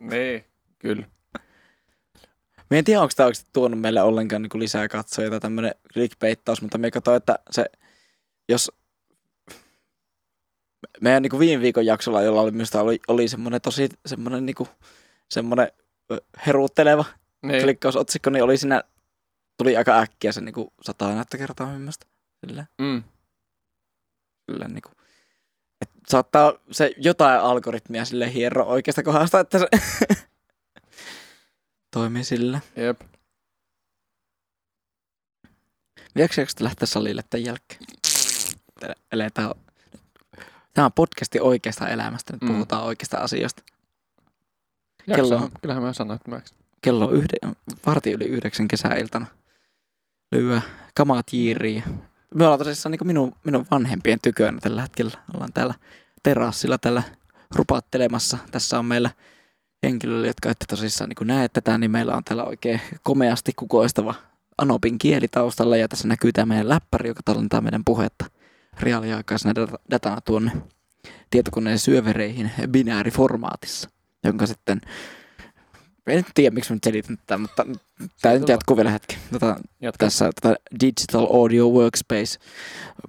[0.00, 0.44] Niin.
[0.78, 1.06] Kyllä.
[2.70, 6.90] Mä en tiedä, onko tämä tuonut meille ollenkaan niin lisää katsojia tämmöinen clickbaittaus, mutta me
[6.90, 7.64] katsoin, että se,
[8.48, 8.72] jos
[11.00, 14.56] meidän niin viime viikon jaksolla, jolla oli minusta oli, oli semmoinen tosi semmoinen niin
[15.30, 15.68] semmoinen
[16.12, 17.04] ö, heruutteleva
[17.42, 17.62] Niin.
[17.62, 18.82] klikkausotsikko, niin oli siinä,
[19.58, 22.06] tuli aika äkkiä se niin kuin sata näyttä kertaa mielestä.
[22.46, 23.02] Sillä, Mm.
[24.50, 24.92] sillä niin kuin,
[25.80, 29.68] että saattaa se jotain algoritmia sille hiero oikeasta kohdasta, että se
[31.90, 32.60] toimii sillä.
[32.76, 33.00] Jep.
[36.14, 37.80] Jaksaako sitten lähteä salille tämän jälkeen?
[38.80, 39.50] Tää- Eletään...
[40.74, 42.32] Tämä on podcasti oikeasta elämästä.
[42.32, 42.48] Nyt Mm.
[42.48, 43.62] puhutaan oikeasta asioista.
[45.16, 45.50] Kello on.
[45.62, 46.40] Kyllähän mä sanoin, että mä
[46.82, 47.36] Kello on yhde,
[47.86, 49.26] varti yli yhdeksän kesäiltana.
[50.32, 50.60] Lyö
[50.94, 51.84] kamat jiiriin.
[52.34, 55.18] Me ollaan tosissaan niin minun, minun vanhempien tykönä tällä hetkellä.
[55.34, 55.74] Ollaan täällä
[56.22, 57.02] terassilla tällä
[57.54, 58.38] rupattelemassa.
[58.50, 59.10] Tässä on meillä
[59.82, 64.14] henkilöille, jotka ette tosissaan niin näe tätä, niin meillä on täällä oikein komeasti kukoistava
[64.58, 68.24] Anopin kieli taustalla ja tässä näkyy tämä meidän läppäri, joka tallentaa meidän puhetta
[68.80, 70.50] reaaliaikaisena data- datana tuonne
[71.30, 73.90] tietokoneen syövereihin binääriformaatissa,
[74.24, 74.80] jonka sitten
[76.06, 77.66] en tiedä, miksi mä nyt selitän tätä, mutta
[78.22, 79.18] tämä nyt jatkuu vielä hetki.
[79.32, 80.06] Tota, Jatka.
[80.06, 82.38] tässä tätä Digital Audio Workspace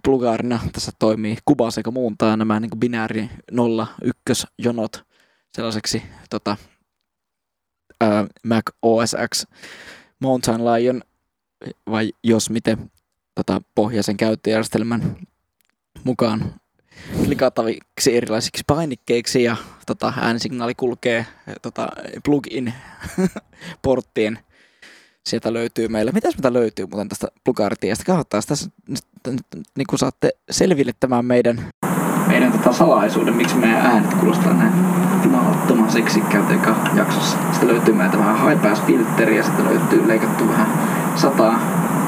[0.03, 3.87] plugaarina tässä toimii Kuba sekä muuntaa nämä niin binääri 0
[4.29, 5.08] 1 jonot
[5.55, 6.57] sellaiseksi tota,
[8.43, 9.45] Mac OS X
[10.19, 11.01] Mountain Lion
[11.89, 12.91] vai jos miten
[13.35, 15.17] tota, pohjaisen käyttöjärjestelmän
[16.03, 16.53] mukaan
[17.25, 21.25] klikattaviksi erilaisiksi painikkeiksi ja tota, äänisignaali kulkee
[21.61, 21.89] tota,
[22.25, 22.73] plug-in
[23.81, 24.39] porttien
[25.25, 26.11] sieltä löytyy meille.
[26.11, 28.03] Mitäs mitä löytyy muuten tästä plugaaritiestä?
[28.05, 28.69] Katsotaan tässä
[29.77, 31.69] niin kuin saatte selville tämän meidän,
[32.27, 37.37] meidän tota salaisuuden, miksi meidän äänet kuulostaa näin jumalattoman seksikkäältä joka jaksossa.
[37.51, 40.67] Sitten löytyy meiltä vähän high pass filteri ja sitten löytyy leikattu vähän
[41.15, 41.53] 100,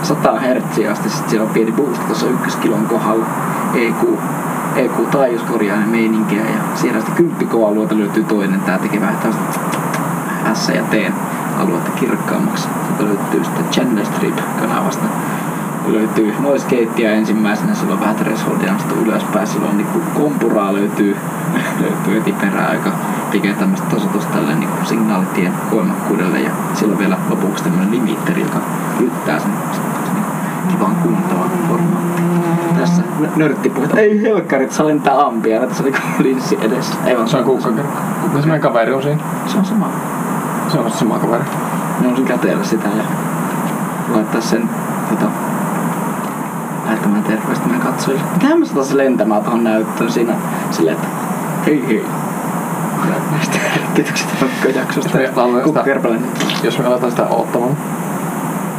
[0.04, 1.10] 100 hertsiä asti.
[1.10, 3.26] Sitten siellä on pieni boost tuossa ykköskilon kohdalla
[3.74, 4.20] E EQ,
[4.76, 8.62] EQ-taajuuskorjaajan meininkiä ja siellä sitten kymppikoalueelta löytyy toinen.
[8.62, 9.60] Tää tekee vähän tällaista
[10.54, 11.14] S ja T
[11.58, 12.68] aluetta kirkkaammaksi.
[12.88, 15.06] Sieltä löytyy sitten Channel Strip-kanavasta.
[15.88, 19.48] Löytyy noise gatea ensimmäisenä, sillä on vähän thresholdia ylöspäin.
[19.48, 21.18] Sillä on niinku kompuraa löytyy,
[21.82, 22.92] löytyy heti perään, joka
[23.32, 26.40] tekee tämmöistä tasoitusta tälle niinku signaalitien voimakkuudelle.
[26.40, 28.60] Ja siellä on vielä lopuksi tämmöinen limitteri, joka
[29.00, 29.52] lyttää sen
[30.14, 30.32] niinku
[30.72, 32.22] kivan kuuntava formaatti.
[32.80, 33.04] Tässä
[33.36, 36.94] nörtti puhuta, ei helkkarit, se lentää ampia, tässä oli linssi edessä.
[37.06, 38.00] Ei vaan Se on kukkakirkko.
[38.22, 39.22] Kuka se meidän kaveri on siinä?
[39.48, 39.90] Se on sama.
[40.68, 41.44] Se on sama kaveri.
[42.00, 43.04] Ne on siinä käteellä sitä ja
[44.14, 44.70] laittaa sen
[45.10, 45.32] tota,
[46.86, 48.24] lähettämään terveistä meidän katsojille.
[48.34, 50.34] Mitähän mä satasin lentämään tuohon näyttöön siinä
[50.72, 51.08] silleen, että
[51.66, 52.06] hei hei.
[53.32, 53.58] Näistä
[53.94, 54.28] kiitokset
[54.76, 55.22] jaksosta.
[55.22, 56.22] Jos me aletaan sitä- Kukkerpelen.
[56.64, 57.78] Jos me aletaan sitä oottamaan.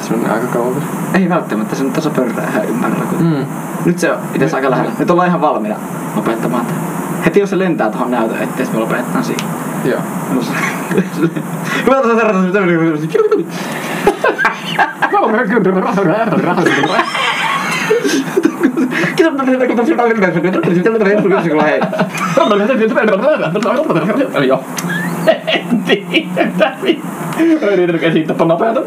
[0.00, 0.74] Se menee aika kauan.
[1.14, 3.04] Ei välttämättä, se nyt tässä pörrää ihan ymmärrä.
[3.10, 3.22] Kun...
[3.26, 3.46] Mm.
[3.84, 4.92] Nyt se on itse aika lähellä.
[4.98, 5.76] Nyt ollaan ihan valmiina
[6.16, 6.66] lopettamaan.
[7.24, 9.44] Heti jos se lentää tuohon näytön eteen, me lopetetaan siihen.
[9.84, 10.00] Joo.
[24.47, 24.64] Joo.
[27.73, 28.81] Yritätkö esittää nopeata?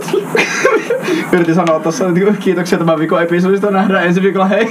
[1.32, 3.72] Yritin sanoa tuossa että kiitoksia tämän viikon episodista.
[3.72, 4.45] Nähdään ensi viikolla.
[4.45, 4.68] Hei.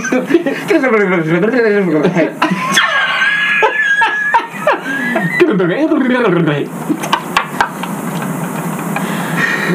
[2.09, 2.31] Hei.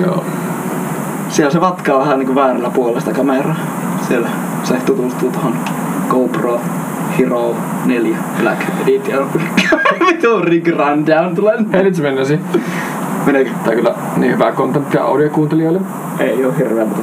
[0.01, 0.25] Joo.
[1.29, 3.55] Siellä se vatkaa vähän niinku väärällä puolesta kameraa.
[4.09, 4.29] Siellä
[4.63, 5.55] se tutustuu tuohon
[6.09, 6.61] GoPro
[7.19, 7.55] Hero
[7.85, 9.27] 4 Black Edition.
[10.07, 11.57] Vitu Ring Rundown tulee.
[11.73, 12.39] Hei nyt se mennäsi.
[13.25, 13.49] Meneekö?
[13.65, 15.81] Tää kyllä niin hyvää contenttia audiokuuntelijoille.
[16.19, 17.01] Ei oo hirveä, mutta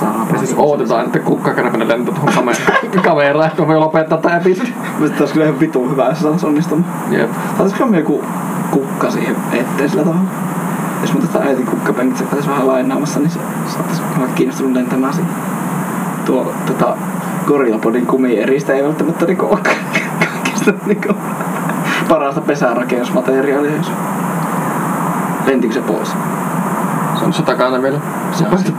[0.00, 4.72] saadaan Ja siis odotetaan, että kukkakärpänen lentää tuohon kame- kameraan, että voi lopettaa tää episodi.
[4.98, 6.86] Mutta tässä kyllä ihan vitun hyvä, jos se olisi onnistunut.
[7.10, 7.30] Jep.
[7.48, 8.24] Saataisiko me joku
[8.70, 10.22] kukka siihen eteen sillä tavalla?
[11.02, 15.30] Jos me tätä äitin kukkapenkit se vähän lainaamassa, niin se saattaisi olla kiinnostunut lentämään siihen.
[16.24, 16.96] Tuo tota,
[17.46, 21.14] Gorillapodin kumieristä ei välttämättä niinku ole kaikista niinku
[22.08, 23.72] parasta pesärakennusmateriaalia,
[25.46, 26.16] lentikö se pois?
[27.18, 28.00] Se on se takana vielä.
[28.32, 28.72] Se on se.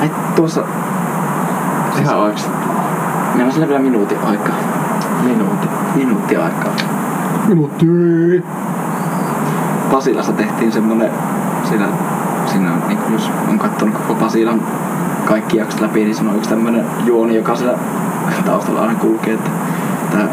[0.00, 0.64] Ai tuossa
[2.00, 2.50] Ihan oikeesti.
[3.34, 4.54] Meillä on sillä vielä minuutin aikaa.
[5.22, 5.68] Minuutti.
[5.94, 6.72] Minuutti aikaa.
[7.48, 7.86] Minuutti.
[9.92, 11.10] Pasilassa tehtiin semmonen,
[11.64, 11.88] siinä,
[12.46, 14.60] siinä on, niin jos on katsonut koko Pasilan
[15.30, 17.78] kaikki jaksot läpi, niin siinä on yksi tämmönen juoni, joka siellä
[18.44, 19.50] taustalla aina kulkee, että
[20.12, 20.28] tää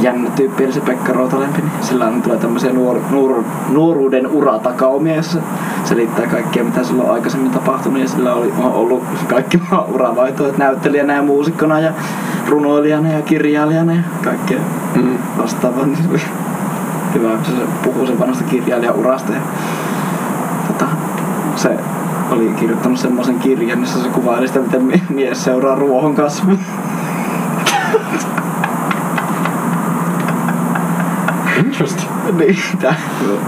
[0.00, 5.16] jännä tyyppi, eli se Pekka Routalempi, niin sillä aina tulee tämmöisiä nuor, nuor, nuoruuden uratakaumia,
[5.16, 5.40] jossa se
[5.84, 9.60] selittää kaikkea, mitä sillä on aikaisemmin tapahtunut, ja sillä oli, on ollut kaikki
[9.94, 11.92] uravaihtoehdot näyttelijänä ja muusikkona ja
[12.48, 14.58] runoilijana ja kirjailijana ja kaikkea
[14.96, 15.18] Mm.
[15.38, 16.20] vastaavaa, niin se oli
[17.14, 17.52] hyvä, kun se
[17.84, 19.32] puhuu sen vanhasta kirjailijaurasta.
[19.32, 19.40] Ja,
[20.68, 20.86] tota,
[21.56, 21.76] se
[22.30, 26.56] oli kirjoittanut semmoisen kirjan, missä se kuvaili sitä, miten mie- mies seuraa ruohon kasvua.
[31.58, 32.10] Interesting.
[32.38, 32.94] niin, tää,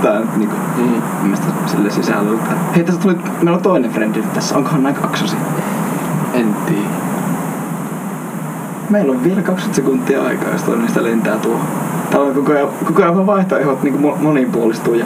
[0.03, 1.03] tää niinku, Mm.
[1.23, 2.39] mielestä sille sisällölle.
[2.49, 5.37] tää- Hei, tässä tuli, meillä on toinen frendi nyt tässä, onkohan näin kaksosi?
[6.35, 6.89] En tiedä.
[8.91, 11.67] Meillä on vielä 20 sekuntia aikaa, jos toinen niistä lentää tuohon.
[12.11, 15.05] Täällä on koko ajan, koko ajan vaan vaihtoehdot niin kuin monipuolistuu ja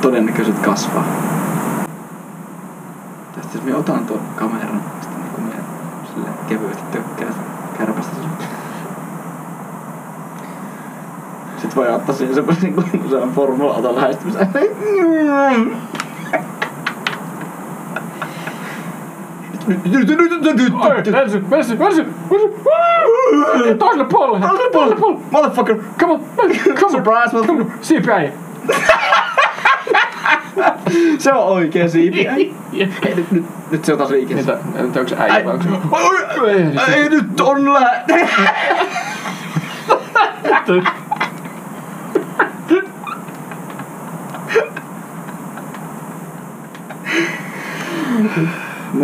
[0.00, 1.04] todennäköisyys kasvaa.
[3.66, 5.56] Minä otan tuon kameran, sitten niin minä
[6.14, 7.44] sille kevyesti tökkää sitä
[7.78, 8.16] kärpästä.
[11.52, 14.48] Sitten voi ottaa siihen semmoisen niin kuin se on formula-auton lähestymisen.
[21.12, 22.06] Versy, versy, versy, versy.
[23.78, 24.46] Toiselle puolelle.
[24.72, 25.20] Toiselle puolelle.
[25.30, 25.76] Motherfucker!
[25.98, 26.90] Come on, come on.
[26.90, 27.66] Surprise, motherfucker!
[27.80, 28.32] Siipiäjä.
[31.18, 32.26] Se on oikea siipi.
[32.78, 34.52] Hei, nyt, nyt, nyt se on taas liikkeessä.
[34.52, 35.70] Niitä, en tiedä onko se äijä vai onko se...
[35.90, 38.04] Oi, Ei, oi, ei, nyt on lä...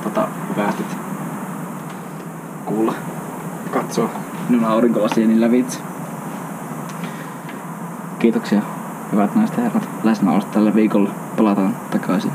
[0.03, 0.97] tota, hyvästit
[2.65, 2.93] kuulla
[3.71, 4.09] katsoa
[4.49, 5.79] minun aurinkolasieni lävitse.
[8.19, 8.61] Kiitoksia
[9.11, 11.09] hyvät naiset ja herrat läsnäolosta tällä viikolla.
[11.37, 12.31] Palataan takaisin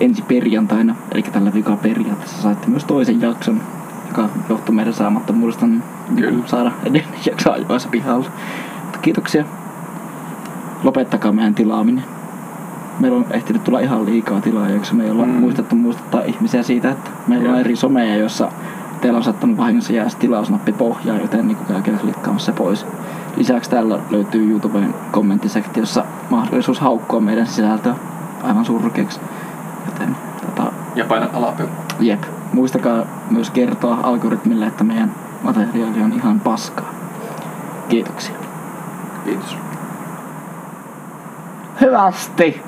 [0.00, 3.60] ensi perjantaina, eli tällä viikolla periaatteessa saitte myös toisen jakson,
[4.08, 5.82] joka johtui meidän saamattomuudesta niin
[6.16, 6.46] Kyllä.
[6.46, 8.26] saada edellinen jakso ajoissa pihalle.
[8.84, 9.44] Mutta kiitoksia.
[10.82, 12.04] Lopettakaa meidän tilaaminen.
[13.00, 15.30] Meillä on ehtinyt tulla ihan liikaa tilaajia, koska me ei olla Mm.
[15.32, 17.60] muistettu muistuttaa ihmisiä siitä, että meillä on Joo.
[17.60, 18.52] eri someja, joissa
[19.00, 22.86] teillä on saattanut vahingossa jää se tilausnappi pohjaan, joten niin käykää klikkaamassa se pois.
[23.38, 27.94] Lisäksi täällä löytyy YouTuben kommenttisektiossa mahdollisuus haukkua meidän sisältöä
[28.42, 29.20] aivan surkeaksi.
[29.86, 30.16] Joten
[30.46, 31.82] tota, Ja painat alapeukku.
[32.00, 36.90] jep, muistakaa myös kertoa algoritmille, että meidän materiaali on ihan paskaa.
[37.88, 38.34] Kiitoksia.
[39.24, 39.56] Kiitos.
[41.80, 42.62] Hyvästi!